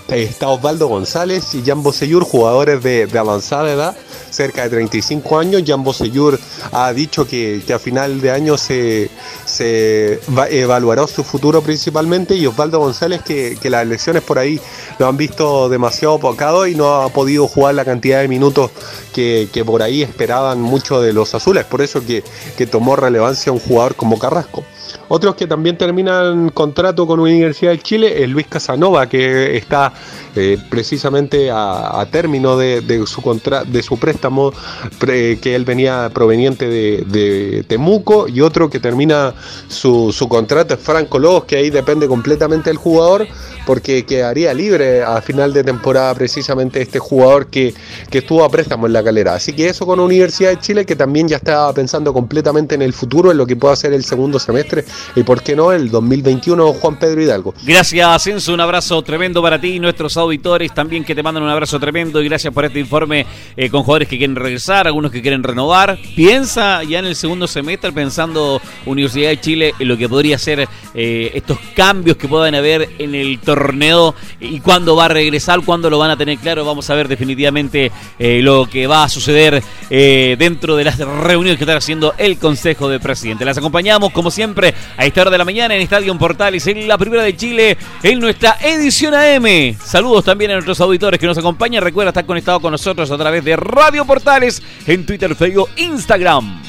está 0.09 0.49
Osvaldo 0.49 0.87
González 0.87 1.53
y 1.55 1.63
Jan 1.63 1.83
Bosellur, 1.83 2.23
jugadores 2.23 2.81
de, 2.81 3.09
avanzada 3.19 3.73
edad, 3.73 3.97
cerca 4.31 4.63
de 4.63 4.71
35 4.71 5.39
años. 5.41 5.63
Jan 5.67 5.83
Bosellur 5.83 6.39
ha 6.71 6.93
dicho 6.93 7.27
que, 7.27 7.65
a 7.75 7.79
final 7.81 8.21
de 8.21 8.31
año 8.31 8.57
se, 8.57 9.11
se 9.45 10.21
evaluará 10.51 11.09
su 11.09 11.25
futuro 11.25 11.61
principalmente 11.61 12.37
y 12.37 12.47
Osvaldo 12.47 12.79
González 12.79 13.23
que, 13.23 13.59
las 13.71 13.83
elecciones 13.83 14.23
por 14.23 14.39
ahí 14.39 14.61
lo 14.99 15.09
han 15.09 15.17
visto 15.17 15.69
demasiado 15.69 16.19
pocado 16.19 16.67
y 16.67 16.75
no 16.75 17.03
ha 17.03 17.09
podido 17.09 17.49
jugar 17.49 17.75
la 17.75 17.85
cantidad 17.85 18.21
de 18.21 18.29
minutos 18.29 18.71
que, 19.13 19.49
por 19.67 19.83
ahí 19.83 20.03
esperaban 20.03 20.61
mucho 20.61 21.01
de 21.01 21.13
los 21.13 21.35
azules. 21.35 21.65
Por 21.65 21.83
eso 21.83 22.05
que, 22.07 22.23
que 22.57 22.67
tomó 22.67 22.95
relevancia 22.95 23.51
un 23.51 23.59
jugador 23.59 23.97
como 23.97 24.21
Carrasco. 24.21 24.65
Otros 25.09 25.35
que 25.35 25.47
también 25.47 25.77
terminan 25.81 26.51
contrato 26.51 27.07
con 27.07 27.21
Universidad 27.21 27.71
de 27.73 27.79
Chile 27.79 28.23
es 28.23 28.29
Luis 28.29 28.47
Casanova, 28.47 29.09
que 29.09 29.57
está 29.57 29.95
eh, 30.37 30.59
precisamente 30.69 31.51
a, 31.51 32.07
término 32.13 32.59
de, 32.59 33.03
su 33.07 33.23
contra, 33.23 33.65
de 33.65 33.83
su 33.83 33.99
préstamo 33.99 34.53
que 35.01 35.55
él 35.55 35.65
venía 35.65 36.11
proveniente 36.13 36.69
de, 36.69 37.65
Temuco, 37.67 38.29
y 38.29 38.43
otro 38.43 38.69
que 38.69 38.79
termina 38.79 39.33
su, 39.69 40.15
contrato 40.29 40.75
es 40.75 40.81
Franco 40.81 41.19
Lobos, 41.19 41.45
que 41.45 41.57
ahí 41.57 41.71
depende 41.71 42.07
completamente 42.07 42.69
del 42.69 42.77
jugador, 42.77 43.27
porque 43.67 44.05
quedaría 44.05 44.53
libre 44.53 45.03
a 45.03 45.23
final 45.23 45.55
de 45.55 45.65
temporada 45.65 46.15
precisamente 46.15 46.83
este 46.83 46.99
jugador 46.99 47.47
que, 47.47 47.73
que 48.11 48.19
estuvo 48.19 48.45
a 48.45 48.51
préstamo 48.51 48.87
en 48.87 48.93
la 48.93 49.03
calera. 49.03 49.35
Así 49.35 49.55
que 49.55 49.69
eso 49.69 49.87
con 49.87 49.99
Universidad 49.99 50.51
de 50.51 50.59
Chile, 50.59 50.85
que 50.85 50.97
también 50.97 51.27
ya 51.27 51.37
estaba 51.37 51.73
pensando 51.73 52.13
completamente 52.13 52.75
en 52.75 52.83
el 52.83 52.93
futuro, 52.93 53.31
en 53.31 53.39
lo 53.39 53.47
que 53.47 53.57
pueda 53.57 53.75
ser 53.77 53.95
el 53.95 54.05
segundo 54.05 54.39
semestre 54.39 54.85
y 55.17 55.23
por 55.23 55.43
qué 55.43 55.57
no 55.57 55.70
el 55.73 55.91
2021 55.91 56.73
Juan 56.75 56.99
Pedro 56.99 57.23
Hidalgo. 57.23 57.55
Gracias 57.65 58.07
Ascenso, 58.07 58.53
un 58.55 58.61
abrazo 58.61 59.01
tremendo 59.03 59.43
para 59.43 59.61
ti 59.61 59.75
y 59.75 59.81
nuestros 59.81 60.17
auditores 60.17 60.73
también 60.75 61.05
que 61.05 61.15
te 61.15 61.23
mandan 61.23 61.43
un 61.43 61.49
abrazo 61.49 61.79
tremendo 61.79 62.23
y 62.23 62.29
gracias 62.29 62.53
por 62.53 62.65
este 62.65 62.81
informe 62.81 63.27
eh, 63.57 63.71
con 63.71 63.83
jugadores 63.83 64.09
que 64.09 64.19
quieren 64.19 64.37
regresar, 64.37 64.87
algunos 64.87 65.11
que 65.11 65.23
quieren 65.23 65.43
renovar. 65.43 65.99
Piensa 66.15 66.83
ya 66.85 66.99
en 66.99 67.07
el 67.07 67.17
segundo 67.17 67.47
semestre 67.47 67.93
pensando 67.93 68.61
Universidad 68.87 69.31
de 69.31 69.41
Chile 69.41 69.75
en 69.79 69.89
lo 69.89 69.97
que 69.97 70.09
podría 70.09 70.39
ser 70.39 70.69
eh, 70.95 71.31
estos 71.35 71.59
cambios 71.75 72.17
que 72.17 72.29
puedan 72.29 72.55
haber 72.55 72.89
en 72.99 73.15
el 73.15 73.39
torneo 73.41 74.15
y 74.41 74.61
cuándo 74.61 74.97
va 74.97 75.07
a 75.07 75.09
regresar, 75.09 75.61
cuándo 75.65 75.91
lo 75.91 75.99
van 75.99 76.11
a 76.11 76.17
tener 76.17 76.39
claro. 76.39 76.65
Vamos 76.65 76.89
a 76.91 76.95
ver 76.95 77.09
definitivamente 77.09 77.91
eh, 78.19 78.41
lo 78.43 78.69
que 78.71 78.87
va 78.87 79.05
a 79.05 79.09
suceder 79.09 79.63
dentro 79.91 80.77
de 80.77 80.85
las 80.85 80.99
reuniones 80.99 81.59
que 81.59 81.65
está 81.65 81.77
haciendo 81.77 82.15
el 82.17 82.39
Consejo 82.39 82.89
de 82.89 83.01
Presidente. 83.01 83.45
Las 83.45 83.59
acompañamos 83.59 84.13
como 84.13 84.31
siempre 84.31 84.75
a 84.97 85.05
esta 85.05 85.23
hora 85.23 85.31
de 85.31 85.39
la 85.39 85.45
mañana 85.51 85.75
en 85.75 85.83
Estadio 85.83 86.17
Portales, 86.17 86.65
en 86.69 86.87
la 86.87 86.97
primera 86.97 87.25
de 87.25 87.37
Chile, 87.37 87.77
en 88.05 88.21
nuestra 88.21 88.57
edición 88.63 89.15
AM. 89.15 89.77
Saludos 89.85 90.25
también 90.25 90.53
a 90.53 90.55
nuestros 90.55 90.81
auditores 90.81 91.19
que 91.19 91.27
nos 91.27 91.37
acompañan. 91.39 91.83
Recuerda 91.83 92.11
estar 92.11 92.25
conectado 92.25 92.61
con 92.61 92.71
nosotros 92.71 93.11
a 93.11 93.19
través 93.19 93.45
de 93.45 93.57
Radio 93.57 94.05
Portales 94.05 94.63
en 94.87 95.05
Twitter, 95.05 95.35
Facebook, 95.35 95.69
Instagram. 95.77 96.63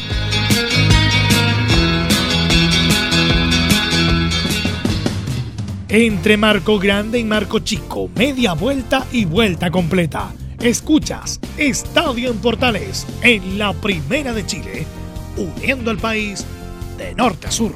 Entre 5.87 6.37
Marco 6.37 6.79
Grande 6.79 7.19
y 7.19 7.23
Marco 7.23 7.59
Chico, 7.59 8.09
media 8.15 8.53
vuelta 8.53 9.05
y 9.11 9.25
vuelta 9.25 9.69
completa. 9.69 10.33
Escuchas 10.59 11.39
Estadio 11.55 12.31
en 12.31 12.39
Portales 12.39 13.05
en 13.21 13.59
la 13.59 13.73
Primera 13.73 14.33
de 14.33 14.43
Chile, 14.43 14.87
uniendo 15.37 15.91
al 15.91 15.99
país 15.99 16.47
de 16.97 17.13
norte 17.13 17.45
a 17.45 17.51
sur. 17.51 17.75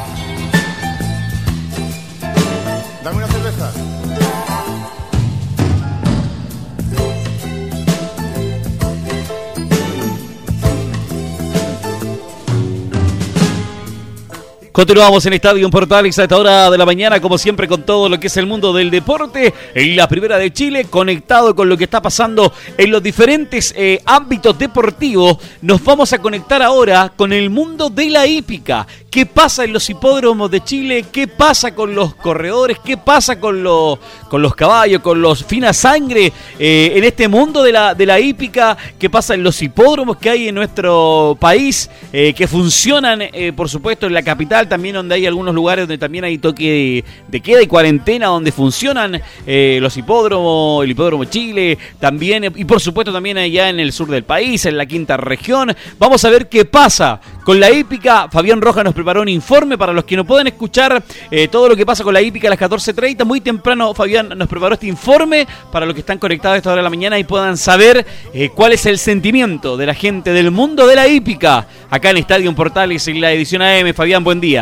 Continuamos 14.74 15.24
en 15.24 15.34
Estadio 15.34 15.70
Portales 15.70 16.18
a 16.18 16.24
esta 16.24 16.36
hora 16.36 16.68
de 16.68 16.76
la 16.76 16.84
mañana, 16.84 17.20
como 17.20 17.38
siempre, 17.38 17.68
con 17.68 17.84
todo 17.84 18.08
lo 18.08 18.18
que 18.18 18.26
es 18.26 18.36
el 18.38 18.46
mundo 18.46 18.72
del 18.72 18.90
deporte. 18.90 19.54
En 19.72 19.94
la 19.94 20.08
primera 20.08 20.36
de 20.36 20.52
Chile, 20.52 20.86
conectado 20.86 21.54
con 21.54 21.68
lo 21.68 21.76
que 21.78 21.84
está 21.84 22.02
pasando 22.02 22.52
en 22.76 22.90
los 22.90 23.00
diferentes 23.00 23.72
eh, 23.76 24.02
ámbitos 24.04 24.58
deportivos. 24.58 25.38
Nos 25.62 25.84
vamos 25.84 26.12
a 26.12 26.18
conectar 26.18 26.60
ahora 26.60 27.12
con 27.14 27.32
el 27.32 27.50
mundo 27.50 27.88
de 27.88 28.10
la 28.10 28.26
hípica. 28.26 28.84
¿Qué 29.12 29.26
pasa 29.26 29.62
en 29.62 29.72
los 29.72 29.88
hipódromos 29.88 30.50
de 30.50 30.64
Chile? 30.64 31.04
¿Qué 31.12 31.28
pasa 31.28 31.72
con 31.72 31.94
los 31.94 32.16
corredores? 32.16 32.78
¿Qué 32.84 32.96
pasa 32.96 33.38
con 33.38 33.62
los, 33.62 34.00
con 34.28 34.42
los 34.42 34.56
caballos, 34.56 35.02
con 35.02 35.22
los 35.22 35.44
fina 35.44 35.72
sangre 35.72 36.32
eh, 36.58 36.92
en 36.96 37.04
este 37.04 37.28
mundo 37.28 37.62
de 37.62 37.70
la, 37.70 37.94
de 37.94 38.06
la 38.06 38.18
hípica? 38.18 38.76
¿Qué 38.98 39.08
pasa 39.08 39.34
en 39.34 39.44
los 39.44 39.62
hipódromos 39.62 40.16
que 40.16 40.30
hay 40.30 40.48
en 40.48 40.56
nuestro 40.56 41.36
país? 41.38 41.88
Eh, 42.12 42.34
que 42.34 42.48
funcionan, 42.48 43.22
por 43.54 43.68
supuesto, 43.68 44.08
en 44.08 44.14
la 44.14 44.22
capital 44.22 44.63
también 44.66 44.94
donde 44.94 45.14
hay 45.14 45.26
algunos 45.26 45.54
lugares 45.54 45.84
donde 45.84 45.98
también 45.98 46.24
hay 46.24 46.38
toque 46.38 47.04
de, 47.28 47.40
queda 47.40 47.62
y 47.62 47.66
cuarentena, 47.66 48.26
donde 48.26 48.52
funcionan 48.52 49.20
eh, 49.46 49.78
los 49.80 49.96
hipódromos, 49.96 50.84
el 50.84 50.90
hipódromo 50.90 51.24
Chile, 51.24 51.78
también, 52.00 52.44
y 52.44 52.64
por 52.64 52.80
supuesto 52.80 53.12
también 53.12 53.38
allá 53.38 53.68
en 53.68 53.80
el 53.80 53.92
sur 53.92 54.08
del 54.08 54.24
país, 54.24 54.64
en 54.66 54.76
la 54.76 54.86
quinta 54.86 55.16
región. 55.16 55.74
Vamos 55.98 56.24
a 56.24 56.30
ver 56.30 56.48
qué 56.48 56.64
pasa 56.64 57.20
con 57.44 57.60
la 57.60 57.70
hípica. 57.70 58.28
Fabián 58.30 58.60
Roja 58.60 58.82
nos 58.82 58.94
preparó 58.94 59.22
un 59.22 59.28
informe 59.28 59.76
para 59.76 59.92
los 59.92 60.04
que 60.04 60.16
no 60.16 60.24
pueden 60.24 60.46
escuchar 60.46 61.02
eh, 61.30 61.48
todo 61.48 61.68
lo 61.68 61.76
que 61.76 61.84
pasa 61.84 62.02
con 62.02 62.14
la 62.14 62.22
hípica 62.22 62.48
a 62.48 62.50
las 62.50 62.58
14.30. 62.58 63.24
Muy 63.24 63.40
temprano 63.40 63.94
Fabián 63.94 64.30
nos 64.36 64.48
preparó 64.48 64.74
este 64.74 64.86
informe 64.86 65.46
para 65.70 65.86
los 65.86 65.94
que 65.94 66.00
están 66.00 66.18
conectados 66.18 66.54
a 66.54 66.58
esta 66.58 66.70
hora 66.70 66.78
de 66.78 66.84
la 66.84 66.90
mañana 66.90 67.18
y 67.18 67.24
puedan 67.24 67.56
saber 67.56 68.06
eh, 68.32 68.50
cuál 68.54 68.72
es 68.72 68.86
el 68.86 68.98
sentimiento 68.98 69.76
de 69.76 69.86
la 69.86 69.94
gente 69.94 70.32
del 70.32 70.50
mundo 70.50 70.86
de 70.86 70.96
la 70.96 71.08
hípica 71.08 71.66
acá 71.90 72.10
en 72.10 72.18
Estadio 72.18 72.54
Portales 72.54 73.06
en 73.08 73.20
la 73.20 73.32
edición 73.32 73.62
AM. 73.62 73.92
Fabián, 73.94 74.24
buen 74.24 74.40
día. 74.40 74.53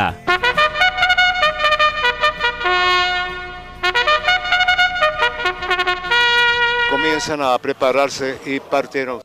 Comienzan 6.91 7.43
a 7.43 7.59
prepararse 7.59 8.39
y 8.47 8.61
partieron. 8.61 9.21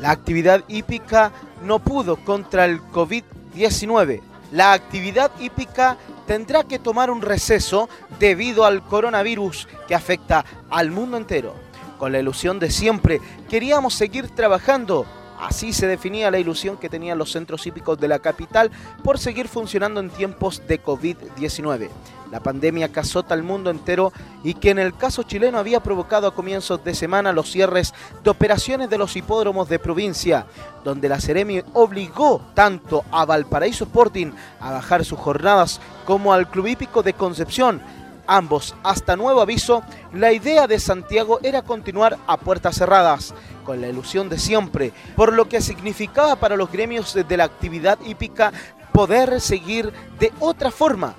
La 0.00 0.10
actividad 0.12 0.62
hípica 0.68 1.32
no 1.64 1.80
pudo 1.80 2.16
contra 2.16 2.64
el 2.64 2.80
COVID-19. 2.80 4.20
La 4.52 4.72
actividad 4.72 5.32
hípica 5.40 5.96
tendrá 6.28 6.62
que 6.62 6.78
tomar 6.78 7.10
un 7.10 7.22
receso 7.22 7.88
debido 8.20 8.64
al 8.64 8.84
coronavirus 8.84 9.66
que 9.88 9.96
afecta 9.96 10.44
al 10.70 10.92
mundo 10.92 11.16
entero. 11.16 11.54
Con 11.98 12.12
la 12.12 12.20
ilusión 12.20 12.60
de 12.60 12.70
siempre, 12.70 13.20
queríamos 13.48 13.94
seguir 13.94 14.28
trabajando 14.28 15.06
Así 15.40 15.72
se 15.72 15.86
definía 15.86 16.30
la 16.30 16.38
ilusión 16.38 16.76
que 16.76 16.88
tenían 16.88 17.18
los 17.18 17.32
centros 17.32 17.66
hípicos 17.66 17.98
de 17.98 18.08
la 18.08 18.18
capital 18.18 18.70
por 19.02 19.18
seguir 19.18 19.48
funcionando 19.48 20.00
en 20.00 20.10
tiempos 20.10 20.62
de 20.66 20.82
COVID-19. 20.82 21.90
La 22.30 22.40
pandemia 22.40 22.90
que 22.90 23.00
azota 23.00 23.34
al 23.34 23.42
mundo 23.42 23.70
entero 23.70 24.12
y 24.42 24.54
que 24.54 24.70
en 24.70 24.78
el 24.78 24.96
caso 24.96 25.22
chileno 25.22 25.58
había 25.58 25.80
provocado 25.80 26.26
a 26.26 26.34
comienzos 26.34 26.82
de 26.82 26.94
semana 26.94 27.32
los 27.32 27.50
cierres 27.50 27.94
de 28.24 28.30
operaciones 28.30 28.90
de 28.90 28.98
los 28.98 29.14
hipódromos 29.16 29.68
de 29.68 29.78
provincia, 29.78 30.46
donde 30.82 31.08
la 31.08 31.20
Ceremi 31.20 31.62
obligó 31.74 32.42
tanto 32.54 33.04
a 33.12 33.24
Valparaíso 33.24 33.84
Sporting 33.84 34.32
a 34.60 34.72
bajar 34.72 35.04
sus 35.04 35.18
jornadas 35.18 35.80
como 36.04 36.32
al 36.32 36.50
Club 36.50 36.66
Hípico 36.66 37.02
de 37.02 37.12
Concepción 37.12 37.80
ambos 38.26 38.74
hasta 38.82 39.16
nuevo 39.16 39.40
aviso, 39.40 39.82
la 40.12 40.32
idea 40.32 40.66
de 40.66 40.78
Santiago 40.78 41.38
era 41.42 41.62
continuar 41.62 42.18
a 42.26 42.36
puertas 42.36 42.76
cerradas, 42.76 43.34
con 43.66 43.80
la 43.80 43.88
ilusión 43.88 44.28
de 44.28 44.38
siempre, 44.38 44.92
por 45.16 45.32
lo 45.32 45.48
que 45.48 45.60
significaba 45.60 46.36
para 46.36 46.56
los 46.56 46.70
gremios 46.70 47.12
de 47.12 47.36
la 47.36 47.44
actividad 47.44 47.98
hípica 48.06 48.52
poder 48.92 49.40
seguir 49.40 49.92
de 50.18 50.32
otra 50.40 50.70
forma, 50.70 51.14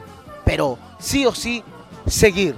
pero 0.46 0.80
sí 0.98 1.26
o 1.26 1.36
sí 1.36 1.64
seguir. 2.08 2.56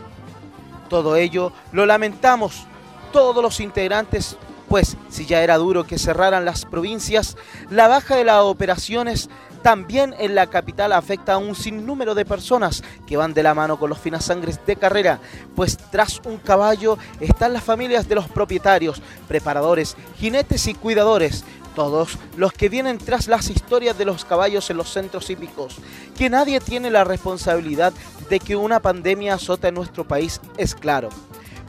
Todo 0.87 1.15
ello 1.15 1.51
lo 1.71 1.85
lamentamos 1.85 2.65
todos 3.11 3.43
los 3.43 3.59
integrantes, 3.59 4.37
pues 4.69 4.95
si 5.09 5.25
ya 5.25 5.41
era 5.41 5.57
duro 5.57 5.83
que 5.83 5.97
cerraran 5.97 6.45
las 6.45 6.65
provincias, 6.65 7.35
la 7.71 7.87
baja 7.87 8.15
de 8.15 8.23
las 8.23 8.43
operaciones 8.43 9.29
también 9.63 10.15
en 10.19 10.35
la 10.35 10.47
capital 10.47 10.93
afecta 10.93 11.33
a 11.33 11.37
un 11.37 11.55
sinnúmero 11.55 12.15
de 12.15 12.23
personas 12.23 12.83
que 13.05 13.17
van 13.17 13.33
de 13.33 13.43
la 13.43 13.53
mano 13.53 13.77
con 13.77 13.89
los 13.89 13.99
finasangres 13.99 14.59
de 14.65 14.75
carrera, 14.77 15.19
pues 15.55 15.75
tras 15.75 16.21
un 16.23 16.37
caballo 16.37 16.97
están 17.19 17.51
las 17.51 17.63
familias 17.63 18.07
de 18.07 18.15
los 18.15 18.29
propietarios, 18.29 19.01
preparadores, 19.27 19.97
jinetes 20.17 20.67
y 20.67 20.75
cuidadores, 20.75 21.43
todos 21.75 22.17
los 22.37 22.53
que 22.53 22.69
vienen 22.69 22.99
tras 22.99 23.27
las 23.27 23.49
historias 23.49 23.97
de 23.97 24.05
los 24.05 24.23
caballos 24.23 24.69
en 24.69 24.77
los 24.77 24.91
centros 24.91 25.29
hípicos, 25.29 25.77
que 26.17 26.29
nadie 26.29 26.59
tiene 26.59 26.89
la 26.89 27.03
responsabilidad 27.03 27.91
de 28.29 28.39
que 28.39 28.55
una 28.55 28.79
pandemia 28.79 29.33
azota 29.33 29.67
en 29.67 29.75
nuestro 29.75 30.07
país 30.07 30.39
es 30.57 30.75
claro 30.75 31.09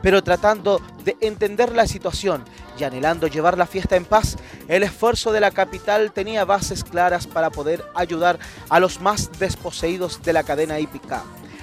pero 0.02 0.22
tratando 0.22 0.80
de 1.04 1.16
entender 1.20 1.74
la 1.74 1.86
situación 1.86 2.44
y 2.78 2.84
anhelando 2.84 3.26
llevar 3.26 3.58
la 3.58 3.66
fiesta 3.66 3.96
en 3.96 4.04
paz, 4.04 4.36
el 4.68 4.82
esfuerzo 4.82 5.32
de 5.32 5.40
la 5.40 5.50
capital 5.50 6.12
tenía 6.12 6.44
bases 6.44 6.84
claras 6.84 7.26
para 7.26 7.50
poder 7.50 7.84
ayudar 7.94 8.38
a 8.68 8.80
los 8.80 9.00
más 9.00 9.30
desposeídos 9.38 10.22
de 10.22 10.32
la 10.32 10.42
cadena 10.42 10.80
hípica. 10.80 11.22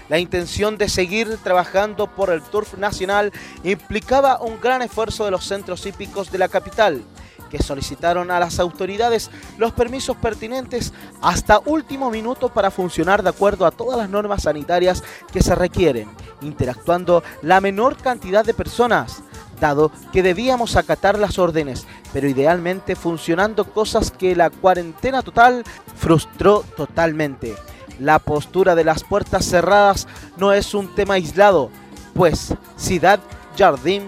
La 0.10 0.20
intención 0.20 0.78
de 0.78 0.88
seguir 0.88 1.38
trabajando 1.44 2.08
por 2.08 2.30
el 2.30 2.42
Turf 2.42 2.76
Nacional 2.76 3.34
implicaba 3.64 4.42
un 4.42 4.62
gran 4.62 4.82
esfuerzo 4.82 5.26
de 5.26 5.32
los 5.32 5.46
centros 5.46 5.86
hípicos 5.86 6.32
de 6.32 6.38
la 6.38 6.48
capital, 6.48 7.04
que 7.50 7.62
solicitaron 7.62 8.32
a 8.32 8.40
las 8.40 8.60
autoridades 8.60 9.30
los 9.58 9.72
permisos 9.74 10.18
pertinentes 10.18 10.94
hasta 11.22 11.60
último 11.66 12.10
minuto 12.12 12.50
para 12.50 12.72
funcionar 12.72 13.24
de 13.24 13.30
acuerdo 13.30 13.66
a 13.66 13.72
todas 13.72 13.98
las 13.98 14.10
normas 14.10 14.44
sanitarias 14.44 15.04
que 15.32 15.42
se 15.42 15.56
requieren, 15.56 16.10
interactuando 16.42 17.24
la 17.42 17.62
menor 17.62 17.98
cantidad 17.98 18.46
de 18.46 18.54
personas 18.54 19.24
dado 19.60 19.92
que 20.14 20.24
debíamos 20.24 20.76
acatar 20.76 21.18
las 21.18 21.40
órdenes, 21.40 21.88
pero 22.14 22.28
idealmente 22.28 22.96
funcionando 22.96 23.66
cosas 23.66 24.12
que 24.12 24.36
la 24.36 24.50
cuarentena 24.50 25.22
total 25.22 25.64
frustró 25.96 26.64
totalmente. 26.76 27.56
La 28.00 28.20
postura 28.20 28.76
de 28.76 28.84
las 28.84 29.04
puertas 29.04 29.46
cerradas 29.46 30.08
no 30.38 30.54
es 30.54 30.74
un 30.74 30.94
tema 30.94 31.16
aislado, 31.16 31.72
pues 32.14 32.54
Cidad 32.78 33.20
Jardim 33.58 34.04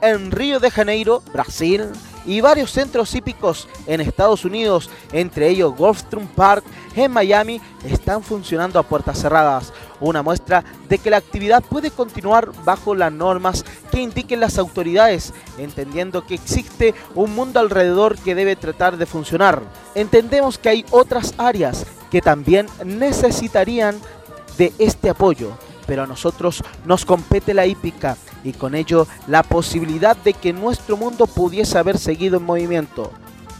en 0.00 0.30
Río 0.30 0.60
de 0.60 0.70
Janeiro, 0.70 1.22
Brasil, 1.32 1.88
y 2.26 2.40
varios 2.40 2.70
centros 2.70 3.14
hípicos 3.14 3.68
en 3.86 4.00
Estados 4.00 4.44
Unidos, 4.44 4.90
entre 5.12 5.48
ellos 5.48 5.74
Gulfstream 5.76 6.26
Park 6.28 6.64
en 6.96 7.10
Miami, 7.10 7.60
están 7.84 8.22
funcionando 8.22 8.78
a 8.78 8.82
puertas 8.82 9.20
cerradas. 9.20 9.72
Una 10.00 10.22
muestra 10.22 10.64
de 10.88 10.98
que 10.98 11.10
la 11.10 11.18
actividad 11.18 11.62
puede 11.62 11.90
continuar 11.90 12.50
bajo 12.64 12.94
las 12.94 13.12
normas 13.12 13.64
que 13.90 14.00
indiquen 14.00 14.40
las 14.40 14.58
autoridades, 14.58 15.32
entendiendo 15.58 16.26
que 16.26 16.34
existe 16.34 16.94
un 17.14 17.34
mundo 17.34 17.60
alrededor 17.60 18.18
que 18.18 18.34
debe 18.34 18.56
tratar 18.56 18.96
de 18.96 19.06
funcionar. 19.06 19.62
Entendemos 19.94 20.58
que 20.58 20.68
hay 20.68 20.84
otras 20.90 21.34
áreas 21.38 21.86
que 22.10 22.20
también 22.20 22.66
necesitarían 22.84 23.98
de 24.58 24.72
este 24.78 25.10
apoyo 25.10 25.56
pero 25.86 26.02
a 26.02 26.06
nosotros 26.06 26.62
nos 26.84 27.04
compete 27.04 27.54
la 27.54 27.66
hípica 27.66 28.16
y 28.42 28.52
con 28.52 28.74
ello 28.74 29.06
la 29.26 29.42
posibilidad 29.42 30.16
de 30.16 30.34
que 30.34 30.52
nuestro 30.52 30.96
mundo 30.96 31.26
pudiese 31.26 31.78
haber 31.78 31.98
seguido 31.98 32.36
en 32.38 32.44
movimiento. 32.44 33.12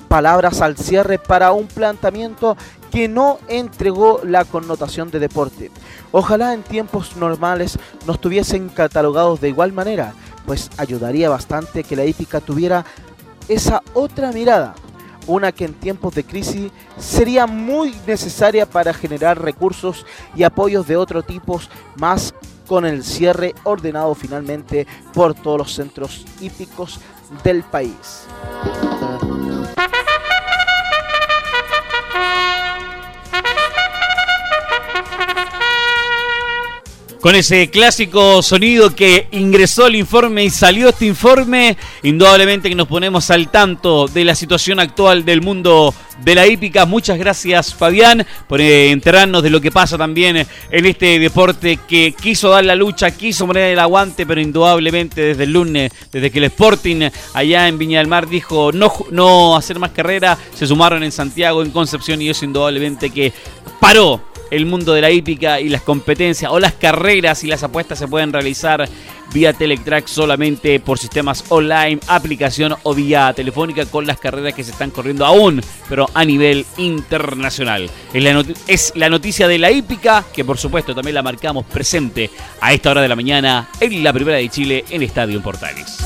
Palabras 0.09 0.61
al 0.61 0.77
cierre 0.77 1.19
para 1.19 1.53
un 1.53 1.67
planteamiento 1.67 2.57
que 2.91 3.09
no 3.09 3.39
entregó 3.49 4.21
la 4.23 4.45
connotación 4.45 5.11
de 5.11 5.19
deporte. 5.19 5.71
Ojalá 6.13 6.55
en 6.55 6.63
tiempos 6.63 7.17
normales 7.17 7.79
nos 8.07 8.21
tuviesen 8.21 8.69
catalogados 8.69 9.41
de 9.41 9.49
igual 9.49 9.73
manera, 9.73 10.15
pues 10.47 10.71
ayudaría 10.77 11.29
bastante 11.29 11.83
que 11.83 11.97
la 11.97 12.05
hípica 12.05 12.41
tuviera 12.41 12.85
esa 13.49 13.83
otra 13.95 14.31
mirada 14.31 14.75
una 15.27 15.53
que 15.53 15.65
en 15.65 15.75
tiempos 15.75 16.15
de 16.15 16.25
crisis 16.25 16.71
sería 16.99 17.47
muy 17.47 17.95
necesaria 18.07 18.67
para 18.67 18.93
generar 18.93 19.41
recursos 19.41 20.05
y 20.35 20.43
apoyos 20.43 20.87
de 20.87 20.97
otro 20.97 21.23
tipo 21.23 21.61
más 21.97 22.35
con 22.67 22.87
el 22.87 23.05
cierre 23.05 23.55
ordenado 23.65 24.15
finalmente 24.15 24.87
por 25.13 25.35
todos 25.35 25.59
los 25.59 25.75
centros 25.75 26.25
hípicos 26.41 27.01
del 27.43 27.63
país. 27.63 28.27
Con 37.25 37.35
ese 37.35 37.71
clásico 37.71 38.43
sonido 38.43 38.95
que 38.95 39.29
ingresó 39.31 39.87
el 39.87 39.97
informe 39.97 40.45
y 40.45 40.51
salió 40.51 40.91
este 40.91 41.07
informe, 41.07 41.75
indudablemente 42.03 42.69
que 42.69 42.75
nos 42.75 42.87
ponemos 42.87 43.31
al 43.31 43.49
tanto 43.49 44.07
de 44.09 44.27
la 44.27 44.35
situación 44.35 44.79
actual 44.79 45.25
del 45.25 45.41
mundo 45.41 45.95
de 46.23 46.35
la 46.35 46.47
hípica. 46.47 46.85
Muchas 46.85 47.17
gracias 47.17 47.75
Fabián 47.75 48.27
por 48.47 48.61
eh, 48.61 48.91
enterarnos 48.91 49.43
de 49.43 49.49
lo 49.49 49.59
que 49.63 49.71
pasa 49.71 49.97
también 49.97 50.37
en 50.37 50.85
este 50.85 51.19
deporte 51.19 51.79
que 51.89 52.13
quiso 52.13 52.51
dar 52.51 52.67
la 52.67 52.75
lucha, 52.75 53.11
quiso 53.11 53.47
poner 53.47 53.73
el 53.73 53.79
aguante, 53.79 54.27
pero 54.27 54.43
indudablemente 54.43 55.23
desde 55.23 55.45
el 55.45 55.53
lunes, 55.55 55.93
desde 56.13 56.31
que 56.31 56.41
el 56.41 56.45
Sporting 56.45 57.09
allá 57.33 57.69
en 57.69 57.79
Viña 57.79 58.01
del 58.01 58.07
Mar 58.07 58.29
dijo 58.29 58.71
no, 58.71 58.93
no 59.11 59.57
hacer 59.57 59.79
más 59.79 59.93
carrera, 59.93 60.37
se 60.55 60.67
sumaron 60.67 61.03
en 61.03 61.11
Santiago, 61.11 61.63
en 61.63 61.71
Concepción 61.71 62.21
y 62.21 62.29
eso 62.29 62.45
indudablemente 62.45 63.09
que 63.09 63.33
paró 63.81 64.34
el 64.51 64.67
mundo 64.67 64.93
de 64.93 65.01
la 65.01 65.11
hípica 65.11 65.61
y 65.61 65.69
las 65.69 65.83
competencias 65.83 66.51
o 66.51 66.61
las 66.61 66.75
carreras 66.75 67.45
y 67.45 67.47
las 67.47 67.63
apuestas 67.63 67.99
se 67.99 68.09
pueden 68.09 68.33
realizar 68.33 68.89
vía 69.33 69.53
Teletrack 69.53 70.07
solamente 70.07 70.79
por 70.81 70.99
sistemas 70.99 71.45
online, 71.49 71.99
aplicación 72.07 72.75
o 72.83 72.95
vía 72.95 73.33
telefónica 73.35 73.87
con 73.87 74.07
las 74.07 74.19
carreras 74.19 74.55
que 74.55 74.65
se 74.65 74.71
están 74.71 74.91
corriendo 74.91 75.25
aún, 75.25 75.61
pero 75.89 76.09
a 76.15 76.25
nivel 76.25 76.65
internacional. 76.77 77.91
Es 78.13 78.23
la, 78.23 78.45
es 78.69 78.93
la 78.95 79.09
noticia 79.09 79.49
de 79.49 79.59
la 79.59 79.71
hípica 79.71 80.25
que 80.33 80.45
por 80.45 80.59
supuesto 80.59 80.95
también 80.95 81.15
la 81.15 81.23
marcamos 81.23 81.65
presente 81.67 82.31
a 82.61 82.73
esta 82.73 82.91
hora 82.91 83.03
de 83.03 83.09
la 83.09 83.17
mañana 83.17 83.69
en 83.81 84.03
la 84.05 84.13
primera 84.13 84.39
de 84.39 84.49
Chile 84.49 84.85
en 84.91 85.03
Estadio 85.03 85.43
Portales. 85.43 85.99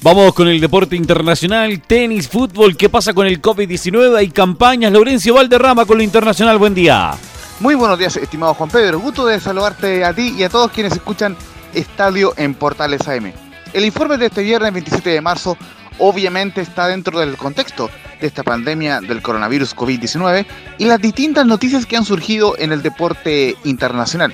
Vamos 0.00 0.32
con 0.32 0.46
el 0.46 0.60
deporte 0.60 0.94
internacional, 0.94 1.82
tenis, 1.84 2.28
fútbol. 2.28 2.76
¿Qué 2.76 2.88
pasa 2.88 3.12
con 3.12 3.26
el 3.26 3.42
COVID-19? 3.42 4.16
Hay 4.16 4.30
campañas. 4.30 4.92
Laurencio 4.92 5.34
Valderrama 5.34 5.86
con 5.86 5.98
lo 5.98 6.04
internacional. 6.04 6.56
Buen 6.56 6.72
día. 6.72 7.14
Muy 7.58 7.74
buenos 7.74 7.98
días, 7.98 8.16
estimado 8.16 8.54
Juan 8.54 8.70
Pedro. 8.70 9.00
Gusto 9.00 9.26
de 9.26 9.40
saludarte 9.40 10.04
a 10.04 10.14
ti 10.14 10.36
y 10.38 10.44
a 10.44 10.48
todos 10.48 10.70
quienes 10.70 10.92
escuchan 10.92 11.36
Estadio 11.74 12.32
en 12.36 12.54
Portales 12.54 13.08
AM. 13.08 13.32
El 13.72 13.84
informe 13.84 14.18
de 14.18 14.26
este 14.26 14.44
viernes 14.44 14.72
27 14.72 15.10
de 15.10 15.20
marzo 15.20 15.58
obviamente 15.98 16.60
está 16.60 16.86
dentro 16.86 17.18
del 17.18 17.36
contexto 17.36 17.90
de 18.20 18.28
esta 18.28 18.44
pandemia 18.44 19.00
del 19.00 19.20
coronavirus 19.20 19.74
COVID-19 19.74 20.46
y 20.78 20.84
las 20.84 21.00
distintas 21.00 21.44
noticias 21.44 21.86
que 21.86 21.96
han 21.96 22.04
surgido 22.04 22.54
en 22.56 22.70
el 22.70 22.82
deporte 22.82 23.56
internacional. 23.64 24.32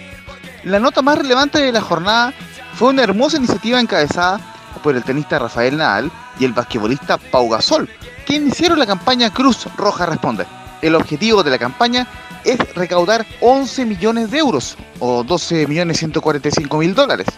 La 0.63 0.79
nota 0.79 1.01
más 1.01 1.17
relevante 1.17 1.59
de 1.63 1.73
la 1.73 1.81
jornada 1.81 2.35
fue 2.75 2.91
una 2.91 3.03
hermosa 3.03 3.39
iniciativa 3.39 3.81
encabezada 3.81 4.54
por 4.85 4.95
el 4.95 5.03
tenista 5.03 5.39
Rafael 5.39 5.79
Nadal 5.79 6.13
y 6.39 6.45
el 6.45 6.53
basquetbolista 6.53 7.17
Pau 7.17 7.49
Gasol, 7.49 7.89
que 8.27 8.35
iniciaron 8.35 8.79
la 8.79 8.87
campaña 8.87 9.31
Cruz 9.31 9.67
Roja 9.79 10.05
Responde. 10.05 10.45
El 10.83 10.95
objetivo 10.95 11.43
de 11.43 11.51
la 11.51 11.59
campaña 11.59 12.07
es 12.45 12.59
recaudar 12.75 13.25
11 13.41 13.87
millones 13.87 14.31
de 14.31 14.39
euros 14.39 14.77
o 15.01 15.25
12 15.25 15.67
millones 15.69 15.97
145 15.97 16.77
mil 16.77 16.95
dólares 16.95 17.29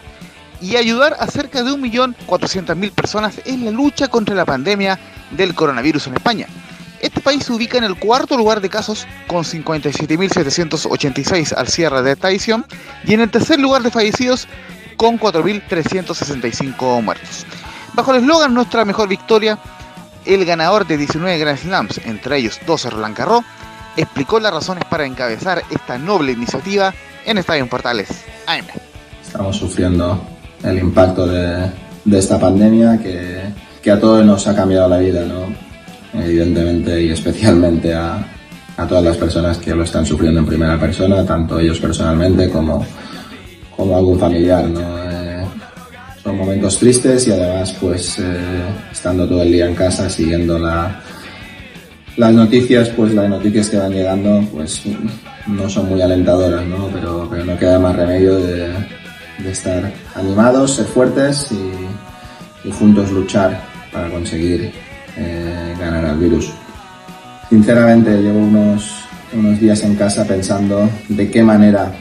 y 0.60 0.74
ayudar 0.74 1.16
a 1.20 1.28
cerca 1.28 1.62
de 1.62 1.70
1.400.000 1.70 2.90
personas 2.90 3.40
en 3.44 3.64
la 3.64 3.70
lucha 3.70 4.08
contra 4.08 4.34
la 4.34 4.44
pandemia 4.44 4.98
del 5.30 5.54
coronavirus 5.54 6.08
en 6.08 6.14
España. 6.14 6.48
Este 7.00 7.20
país 7.20 7.44
se 7.44 7.52
ubica 7.52 7.78
en 7.78 7.84
el 7.84 7.96
cuarto 7.96 8.36
lugar 8.36 8.60
de 8.60 8.70
casos 8.70 9.06
con 9.28 9.44
57.786 9.44 11.56
al 11.56 11.68
cierre 11.68 12.02
de 12.02 12.10
esta 12.12 12.28
edición 12.28 12.66
y 13.04 13.14
en 13.14 13.20
el 13.20 13.30
tercer 13.30 13.60
lugar 13.60 13.82
de 13.82 13.92
fallecidos 13.92 14.48
con 14.96 15.18
4.365 15.18 17.02
muertos. 17.02 17.46
Bajo 17.94 18.12
el 18.12 18.22
eslogan 18.22 18.54
Nuestra 18.54 18.84
mejor 18.84 19.08
victoria, 19.08 19.58
el 20.24 20.44
ganador 20.44 20.86
de 20.86 20.96
19 20.96 21.38
Grand 21.38 21.58
Slams, 21.58 22.00
entre 22.04 22.38
ellos 22.38 22.60
12 22.66 22.90
Roland 22.90 23.16
Garros, 23.16 23.44
explicó 23.96 24.40
las 24.40 24.52
razones 24.52 24.84
para 24.84 25.06
encabezar 25.06 25.62
esta 25.70 25.98
noble 25.98 26.32
iniciativa 26.32 26.92
en 27.24 27.38
Estadio 27.38 27.66
Portales 27.68 28.08
AM. 28.46 28.66
Estamos 29.24 29.56
sufriendo 29.56 30.20
el 30.62 30.78
impacto 30.78 31.26
de, 31.26 31.70
esta 32.12 32.38
pandemia 32.38 32.98
que, 32.98 33.40
que, 33.82 33.90
a 33.90 33.98
todos 33.98 34.24
nos 34.24 34.46
ha 34.46 34.54
cambiado 34.54 34.88
la 34.88 34.98
vida, 34.98 35.24
¿no? 35.24 35.46
evidentemente 36.14 37.02
y 37.02 37.10
especialmente 37.10 37.94
a, 37.94 38.26
a 38.76 38.86
todas 38.86 39.04
las 39.04 39.16
personas 39.16 39.58
que 39.58 39.74
lo 39.74 39.84
están 39.84 40.04
sufriendo 40.04 40.40
en 40.40 40.46
primera 40.46 40.78
persona, 40.78 41.24
tanto 41.24 41.58
ellos 41.58 41.80
personalmente 41.80 42.50
como 42.50 42.84
como 43.76 43.96
algún 43.96 44.18
familiar, 44.18 44.64
¿no? 44.68 44.80
Eh, 44.80 45.44
son 46.22 46.38
momentos 46.38 46.78
tristes 46.78 47.28
y 47.28 47.32
además, 47.32 47.74
pues, 47.80 48.18
eh, 48.18 48.22
estando 48.90 49.28
todo 49.28 49.42
el 49.42 49.52
día 49.52 49.66
en 49.66 49.74
casa, 49.74 50.10
siguiendo 50.10 50.58
la, 50.58 51.00
las 52.16 52.32
noticias, 52.32 52.88
pues 52.90 53.14
las 53.14 53.28
noticias 53.28 53.68
que 53.68 53.76
van 53.76 53.92
llegando, 53.92 54.42
pues 54.52 54.82
no 55.46 55.68
son 55.68 55.88
muy 55.88 56.00
alentadoras, 56.00 56.66
¿no? 56.66 56.88
Pero, 56.92 57.28
pero 57.30 57.44
no 57.44 57.58
queda 57.58 57.78
más 57.78 57.94
remedio 57.94 58.36
de, 58.38 58.72
de 59.38 59.50
estar 59.50 59.92
animados, 60.14 60.74
ser 60.76 60.86
fuertes 60.86 61.52
y, 61.52 62.70
juntos 62.72 63.12
luchar 63.12 63.60
para 63.92 64.10
conseguir 64.10 64.72
eh, 65.16 65.74
ganar 65.78 66.04
al 66.04 66.18
virus. 66.18 66.50
Sinceramente 67.48 68.10
llevo 68.20 68.40
unos, 68.40 69.04
unos 69.32 69.60
días 69.60 69.84
en 69.84 69.94
casa 69.94 70.24
pensando 70.26 70.90
de 71.08 71.30
qué 71.30 71.44
manera 71.44 71.92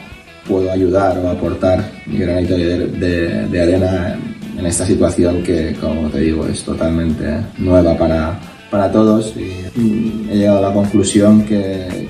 puedo 0.48 0.70
ayudar 0.70 1.18
o 1.18 1.28
aportar 1.28 1.84
mi 2.06 2.18
granito 2.18 2.56
de, 2.56 3.60
arena 3.60 4.18
en 4.58 4.66
esta 4.66 4.86
situación 4.86 5.42
que, 5.42 5.76
como 5.80 6.08
te 6.08 6.20
digo, 6.20 6.46
es 6.46 6.62
totalmente 6.62 7.38
nueva 7.58 7.96
para, 7.96 8.38
para 8.70 8.90
todos 8.90 9.34
y 9.36 10.30
he 10.30 10.36
llegado 10.36 10.58
a 10.58 10.68
la 10.68 10.72
conclusión 10.72 11.44
que 11.44 12.08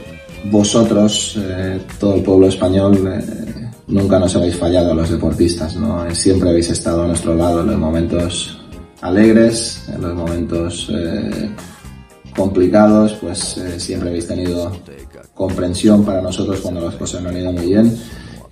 vosotros, 0.51 1.39
eh, 1.39 1.81
todo 1.99 2.15
el 2.15 2.23
pueblo 2.23 2.49
español, 2.49 2.97
eh, 3.07 3.71
nunca 3.89 4.19
nos 4.19 4.37
habéis 4.37 4.57
fallado 4.57 4.93
a 4.93 4.95
los 4.95 5.11
deportistas, 5.11 5.77
¿no? 5.77 6.09
Siempre 6.15 6.51
habéis 6.51 6.71
estado 6.71 7.03
a 7.03 7.07
nuestro 7.09 7.35
lado 7.35 7.63
en 7.63 7.69
los 7.69 7.79
momentos 7.79 8.59
alegres, 9.01 9.89
en 9.93 10.03
los 10.03 10.15
momentos 10.15 10.89
eh, 10.93 11.51
complicados, 12.35 13.15
pues 13.21 13.61
siempre 13.79 14.11
habéis 14.11 14.29
tenido 14.29 14.73
comprensión 15.35 16.05
para 16.05 16.23
nosotros 16.23 16.61
cuando 16.61 16.81
las 16.81 16.95
cosas 16.95 17.23
no 17.23 17.29
han 17.31 17.37
ido 17.37 17.53
muy 17.53 17.67
bien 17.67 17.97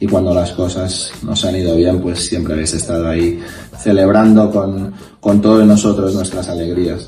y 0.00 0.07
cuando 0.07 0.35
las 0.35 0.52
cosas 0.52 1.12
nos 1.22 1.44
han 1.44 1.57
ido 1.57 1.76
bien, 1.76 2.00
pues 2.00 2.26
siempre 2.26 2.54
habéis 2.54 2.74
estado 2.74 3.09
ahí 3.09 3.40
celebrando 3.78 4.50
con, 4.50 4.92
con 5.20 5.40
todos 5.40 5.66
nosotros 5.66 6.14
nuestras 6.14 6.48
alegrías. 6.48 7.07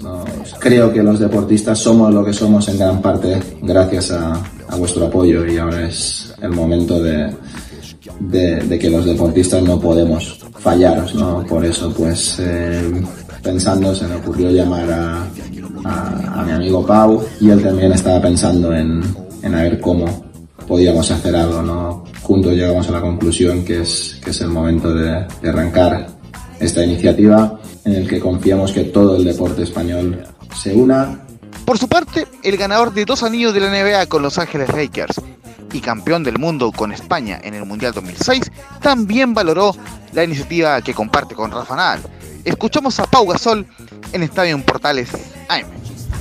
Creo 0.59 0.92
que 0.92 1.03
los 1.03 1.18
deportistas 1.18 1.79
somos 1.79 2.12
lo 2.12 2.25
que 2.25 2.33
somos 2.33 2.68
en 2.68 2.79
gran 2.79 3.03
parte 3.03 3.40
gracias 3.62 4.11
a, 4.12 4.40
a 4.68 4.77
vuestro 4.77 5.07
apoyo 5.07 5.46
y 5.46 5.59
ahora 5.59 5.87
es 5.87 6.35
el 6.40 6.51
momento 6.51 7.03
de, 7.03 7.33
de, 8.20 8.79
que 8.79 8.90
los 8.90 9.05
deportistas 9.05 9.62
no 9.62 9.81
podemos 9.81 10.38
fallaros, 10.59 11.14
¿no? 11.14 11.44
Por 11.44 11.64
eso, 11.64 11.92
pues, 11.92 12.38
eh, 12.40 13.03
pensando, 13.42 13.94
se 13.94 14.07
me 14.07 14.16
ocurrió 14.16 14.51
llamar 14.51 14.90
a, 14.90 15.27
a, 15.85 16.44
mi 16.44 16.53
amigo 16.53 16.85
Pau 16.85 17.22
y 17.40 17.51
él 17.51 17.62
también 17.62 17.92
estaba 17.92 18.20
pensando 18.20 18.75
en, 18.75 19.03
en 19.42 19.55
a 19.55 19.62
ver 19.62 19.81
cómo 19.81 20.26
podíamos 20.66 21.11
hacer 21.11 21.35
algo, 21.37 21.62
¿no? 21.62 22.05
Juntos 22.22 22.52
llegamos 22.52 22.88
a 22.88 22.92
la 22.92 23.00
conclusión 23.00 23.64
que 23.64 23.83
es, 23.83 24.20
que 24.22 24.31
es 24.31 24.40
el 24.40 24.48
momento 24.48 24.92
de, 24.92 25.26
de 25.42 25.48
arrancar 25.48 26.09
esta 26.61 26.85
iniciativa 26.85 27.61
en 27.85 27.94
el 27.94 28.09
que 28.09 28.20
confiamos 28.20 28.72
que 28.72 28.85
todo 28.85 29.16
el 29.16 29.24
deporte 29.24 29.62
español 29.62 30.24
se 30.55 30.74
una. 30.74 31.20
Por 31.64 31.79
su 31.79 31.88
parte, 31.88 32.26
el 32.42 32.57
ganador 32.57 32.92
de 32.92 33.05
dos 33.05 33.22
anillos 33.22 33.55
de 33.55 33.61
la 33.61 33.70
NBA 33.70 34.07
con 34.07 34.22
Los 34.22 34.38
Ángeles 34.38 34.68
Lakers 34.74 35.20
y 35.72 35.81
campeón 35.81 36.22
del 36.22 36.38
mundo 36.38 36.72
con 36.72 36.92
España 36.92 37.40
en 37.42 37.55
el 37.55 37.64
Mundial 37.64 37.92
2006, 37.92 38.50
también 38.81 39.35
valoró 39.35 39.74
la 40.12 40.24
iniciativa 40.24 40.81
que 40.83 40.94
comparte 40.94 41.35
con 41.35 41.50
Rafa 41.50 41.76
Nadal. 41.76 42.00
Escuchamos 42.44 42.98
a 43.00 43.07
Pau 43.07 43.26
Gasol 43.26 43.66
en 44.12 44.22
Estadio 44.22 44.61
Portales 44.64 45.11
AM. 45.48 45.66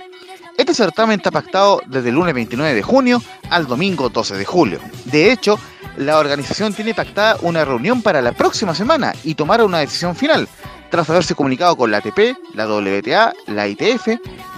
Este 0.59 0.75
certamen 0.75 1.18
está 1.18 1.31
pactado 1.31 1.83
desde 1.87 2.09
el 2.09 2.16
lunes 2.16 2.35
29 2.35 2.75
de 2.75 2.83
junio 2.83 3.22
al 3.49 3.66
domingo 3.66 4.09
12 4.09 4.37
de 4.37 4.44
julio. 4.44 4.81
De 5.05 5.31
hecho, 5.31 5.59
la 5.96 6.18
organización 6.18 6.75
tiene 6.75 6.92
pactada 6.92 7.37
una 7.42 7.64
reunión 7.64 8.03
para 8.03 8.20
la 8.20 8.33
próxima 8.33 8.75
semana 8.75 9.14
y 9.22 9.35
tomar 9.35 9.62
una 9.62 9.79
decisión 9.79 10.16
final, 10.16 10.49
tras 10.90 11.09
haberse 11.11 11.35
comunicado 11.35 11.77
con 11.77 11.90
la 11.90 11.99
ATP, 11.99 12.37
la 12.55 12.66
WTA, 12.66 13.33
la 13.46 13.68
ITF 13.68 14.09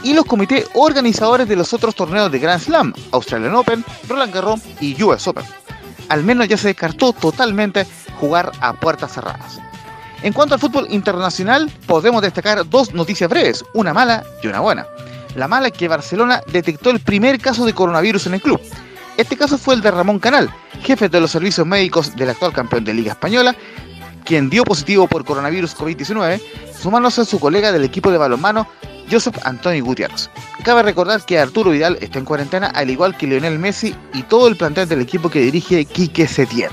y 0.02 0.14
los 0.14 0.24
comités 0.24 0.68
organizadores 0.74 1.48
de 1.48 1.56
los 1.56 1.72
otros 1.72 1.94
torneos 1.94 2.30
de 2.30 2.38
Grand 2.38 2.60
Slam, 2.60 2.92
Australian 3.12 3.54
Open, 3.54 3.84
Roland 4.08 4.32
Garros 4.32 4.60
y 4.80 5.00
US 5.02 5.26
Open. 5.28 5.44
Al 6.08 6.24
menos 6.24 6.48
ya 6.48 6.56
se 6.56 6.68
descartó 6.68 7.12
totalmente 7.12 7.86
jugar 8.20 8.52
a 8.60 8.72
puertas 8.74 9.12
cerradas. 9.12 9.60
En 10.22 10.32
cuanto 10.32 10.54
al 10.54 10.60
fútbol 10.60 10.86
internacional, 10.90 11.70
podemos 11.86 12.22
destacar 12.22 12.68
dos 12.68 12.92
noticias 12.92 13.30
breves, 13.30 13.64
una 13.74 13.94
mala 13.94 14.24
y 14.42 14.48
una 14.48 14.60
buena. 14.60 14.86
La 15.36 15.46
mala 15.46 15.68
es 15.68 15.74
que 15.74 15.86
Barcelona 15.86 16.42
detectó 16.50 16.90
el 16.90 17.00
primer 17.00 17.38
caso 17.38 17.64
de 17.64 17.72
coronavirus 17.72 18.26
en 18.26 18.34
el 18.34 18.42
club. 18.42 18.60
Este 19.16 19.36
caso 19.36 19.58
fue 19.58 19.74
el 19.74 19.80
de 19.80 19.90
Ramón 19.90 20.18
Canal, 20.18 20.50
jefe 20.82 21.08
de 21.08 21.20
los 21.20 21.30
servicios 21.30 21.66
médicos 21.66 22.16
del 22.16 22.30
actual 22.30 22.52
campeón 22.52 22.84
de 22.84 22.94
Liga 22.94 23.12
Española, 23.12 23.54
quien 24.28 24.50
dio 24.50 24.62
positivo 24.62 25.08
por 25.08 25.24
coronavirus 25.24 25.74
COVID-19, 25.74 26.38
sumándose 26.78 27.22
a 27.22 27.24
su 27.24 27.40
colega 27.40 27.72
del 27.72 27.82
equipo 27.82 28.10
de 28.10 28.18
balonmano, 28.18 28.68
Joseph 29.10 29.38
Antonio 29.44 29.82
Gutiérrez. 29.82 30.28
Cabe 30.64 30.82
recordar 30.82 31.24
que 31.24 31.38
Arturo 31.38 31.70
Vidal 31.70 31.96
está 32.02 32.18
en 32.18 32.26
cuarentena, 32.26 32.66
al 32.66 32.90
igual 32.90 33.16
que 33.16 33.26
Lionel 33.26 33.58
Messi 33.58 33.94
y 34.12 34.22
todo 34.24 34.48
el 34.48 34.56
plantel 34.56 34.86
del 34.86 35.00
equipo 35.00 35.30
que 35.30 35.40
dirige 35.40 35.86
Quique 35.86 36.28
Setién. 36.28 36.68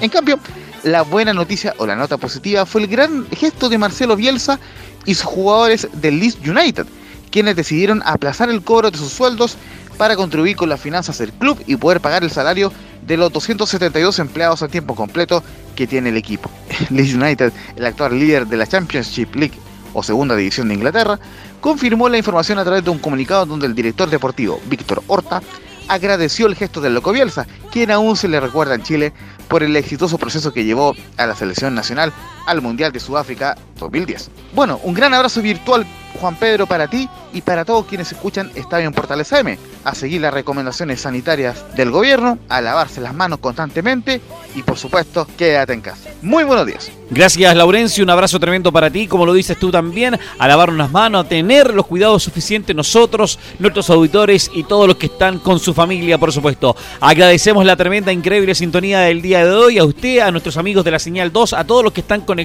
En 0.00 0.08
cambio, 0.08 0.40
la 0.82 1.02
buena 1.02 1.34
noticia 1.34 1.74
o 1.76 1.84
la 1.84 1.96
nota 1.96 2.16
positiva 2.16 2.64
fue 2.64 2.80
el 2.80 2.86
gran 2.86 3.26
gesto 3.28 3.68
de 3.68 3.76
Marcelo 3.76 4.16
Bielsa 4.16 4.58
y 5.04 5.12
sus 5.12 5.26
jugadores 5.26 5.86
del 5.92 6.18
Leeds 6.18 6.38
United, 6.48 6.86
quienes 7.30 7.56
decidieron 7.56 8.02
aplazar 8.06 8.48
el 8.48 8.62
cobro 8.62 8.90
de 8.90 8.96
sus 8.96 9.12
sueldos 9.12 9.58
para 9.98 10.16
contribuir 10.16 10.56
con 10.56 10.70
las 10.70 10.80
finanzas 10.80 11.18
del 11.18 11.30
club 11.34 11.62
y 11.66 11.76
poder 11.76 12.00
pagar 12.00 12.24
el 12.24 12.30
salario 12.30 12.72
de 13.06 13.18
los 13.18 13.30
272 13.32 14.18
empleados 14.18 14.62
a 14.62 14.68
tiempo 14.68 14.94
completo 14.94 15.42
que 15.80 15.86
tiene 15.86 16.10
el 16.10 16.18
equipo. 16.18 16.50
Leeds 16.90 17.14
United, 17.14 17.54
el 17.74 17.86
actual 17.86 18.18
líder 18.18 18.46
de 18.46 18.58
la 18.58 18.66
Championship 18.66 19.34
League 19.34 19.54
o 19.94 20.02
segunda 20.02 20.36
división 20.36 20.68
de 20.68 20.74
Inglaterra, 20.74 21.18
confirmó 21.62 22.06
la 22.10 22.18
información 22.18 22.58
a 22.58 22.64
través 22.64 22.84
de 22.84 22.90
un 22.90 22.98
comunicado 22.98 23.46
donde 23.46 23.66
el 23.66 23.74
director 23.74 24.10
deportivo, 24.10 24.60
Víctor 24.66 25.02
Horta, 25.06 25.40
agradeció 25.88 26.46
el 26.48 26.54
gesto 26.54 26.82
del 26.82 26.92
Loco 26.92 27.12
Bielsa, 27.12 27.46
quien 27.72 27.90
aún 27.90 28.14
se 28.14 28.28
le 28.28 28.40
recuerda 28.40 28.74
en 28.74 28.82
Chile 28.82 29.14
por 29.48 29.62
el 29.62 29.74
exitoso 29.74 30.18
proceso 30.18 30.52
que 30.52 30.66
llevó 30.66 30.94
a 31.16 31.24
la 31.24 31.34
selección 31.34 31.74
nacional 31.74 32.12
al 32.50 32.60
Mundial 32.60 32.90
de 32.90 32.98
Sudáfrica 32.98 33.56
2010. 33.78 34.30
Bueno, 34.54 34.80
un 34.82 34.92
gran 34.92 35.14
abrazo 35.14 35.40
virtual, 35.40 35.86
Juan 36.20 36.34
Pedro, 36.34 36.66
para 36.66 36.88
ti 36.88 37.08
y 37.32 37.42
para 37.42 37.64
todos 37.64 37.86
quienes 37.86 38.10
escuchan 38.10 38.50
Estadio 38.56 38.88
en 38.88 38.92
Portales 38.92 39.32
AM, 39.32 39.56
a 39.84 39.94
seguir 39.94 40.20
las 40.20 40.34
recomendaciones 40.34 41.00
sanitarias 41.00 41.64
del 41.76 41.92
gobierno, 41.92 42.38
a 42.48 42.60
lavarse 42.60 43.00
las 43.00 43.14
manos 43.14 43.38
constantemente 43.38 44.20
y 44.56 44.64
por 44.64 44.76
supuesto, 44.76 45.28
quédate 45.38 45.72
en 45.74 45.80
casa. 45.80 46.10
Muy 46.22 46.42
buenos 46.42 46.66
días. 46.66 46.90
Gracias 47.08 47.56
Laurencio, 47.56 48.04
un 48.04 48.10
abrazo 48.10 48.38
tremendo 48.38 48.72
para 48.72 48.90
ti, 48.90 49.06
como 49.06 49.26
lo 49.26 49.32
dices 49.32 49.58
tú 49.58 49.70
también, 49.70 50.18
a 50.38 50.48
lavarnos 50.48 50.78
las 50.78 50.90
manos, 50.90 51.24
a 51.24 51.28
tener 51.28 51.72
los 51.72 51.86
cuidados 51.86 52.22
suficientes 52.22 52.74
nosotros, 52.74 53.38
nuestros 53.58 53.90
auditores 53.90 54.50
y 54.54 54.64
todos 54.64 54.86
los 54.86 54.96
que 54.96 55.06
están 55.06 55.38
con 55.38 55.58
su 55.58 55.72
familia, 55.72 56.18
por 56.18 56.32
supuesto. 56.32 56.76
Agradecemos 57.00 57.64
la 57.64 57.76
tremenda, 57.76 58.12
increíble 58.12 58.54
sintonía 58.54 59.00
del 59.00 59.22
día 59.22 59.44
de 59.44 59.52
hoy, 59.52 59.78
a 59.78 59.84
usted, 59.84 60.18
a 60.18 60.30
nuestros 60.30 60.56
amigos 60.56 60.84
de 60.84 60.90
la 60.90 60.98
señal 60.98 61.32
2, 61.32 61.52
a 61.52 61.64
todos 61.64 61.82
los 61.82 61.92
que 61.92 62.00
están 62.00 62.20
conectados 62.20 62.39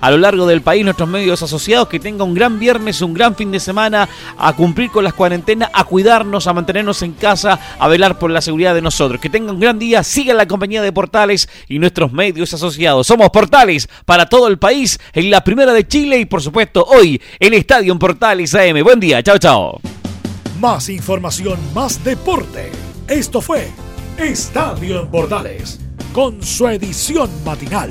a 0.00 0.10
lo 0.10 0.18
largo 0.18 0.46
del 0.46 0.62
país, 0.62 0.84
nuestros 0.84 1.08
medios 1.08 1.42
asociados, 1.42 1.88
que 1.88 1.98
tengan 1.98 2.28
un 2.28 2.34
gran 2.34 2.58
viernes, 2.58 3.02
un 3.02 3.14
gran 3.14 3.34
fin 3.34 3.50
de 3.50 3.60
semana, 3.60 4.08
a 4.38 4.52
cumplir 4.54 4.90
con 4.90 5.04
las 5.04 5.14
cuarentenas, 5.14 5.70
a 5.72 5.84
cuidarnos, 5.84 6.46
a 6.46 6.52
mantenernos 6.52 7.02
en 7.02 7.12
casa, 7.12 7.58
a 7.78 7.88
velar 7.88 8.18
por 8.18 8.30
la 8.30 8.40
seguridad 8.40 8.74
de 8.74 8.82
nosotros. 8.82 9.20
Que 9.20 9.30
tengan 9.30 9.56
un 9.56 9.60
gran 9.60 9.78
día, 9.78 10.02
sigan 10.02 10.36
la 10.36 10.46
compañía 10.46 10.82
de 10.82 10.92
Portales 10.92 11.48
y 11.68 11.78
nuestros 11.78 12.12
medios 12.12 12.52
asociados. 12.54 13.06
Somos 13.06 13.30
Portales 13.30 13.88
para 14.04 14.26
todo 14.26 14.48
el 14.48 14.58
país, 14.58 14.98
en 15.12 15.30
la 15.30 15.42
primera 15.42 15.72
de 15.72 15.86
Chile 15.86 16.18
y 16.18 16.24
por 16.24 16.42
supuesto 16.42 16.84
hoy 16.84 17.20
en 17.40 17.54
Estadio 17.54 17.96
Portales 17.98 18.54
AM. 18.54 18.82
Buen 18.82 19.00
día, 19.00 19.22
chao, 19.22 19.38
chao. 19.38 19.80
Más 20.60 20.88
información, 20.88 21.58
más 21.74 22.02
deporte. 22.02 22.70
Esto 23.08 23.40
fue 23.40 23.68
Estadio 24.18 25.02
en 25.02 25.08
Portales, 25.08 25.78
con 26.12 26.42
su 26.42 26.66
edición 26.68 27.30
matinal. 27.44 27.90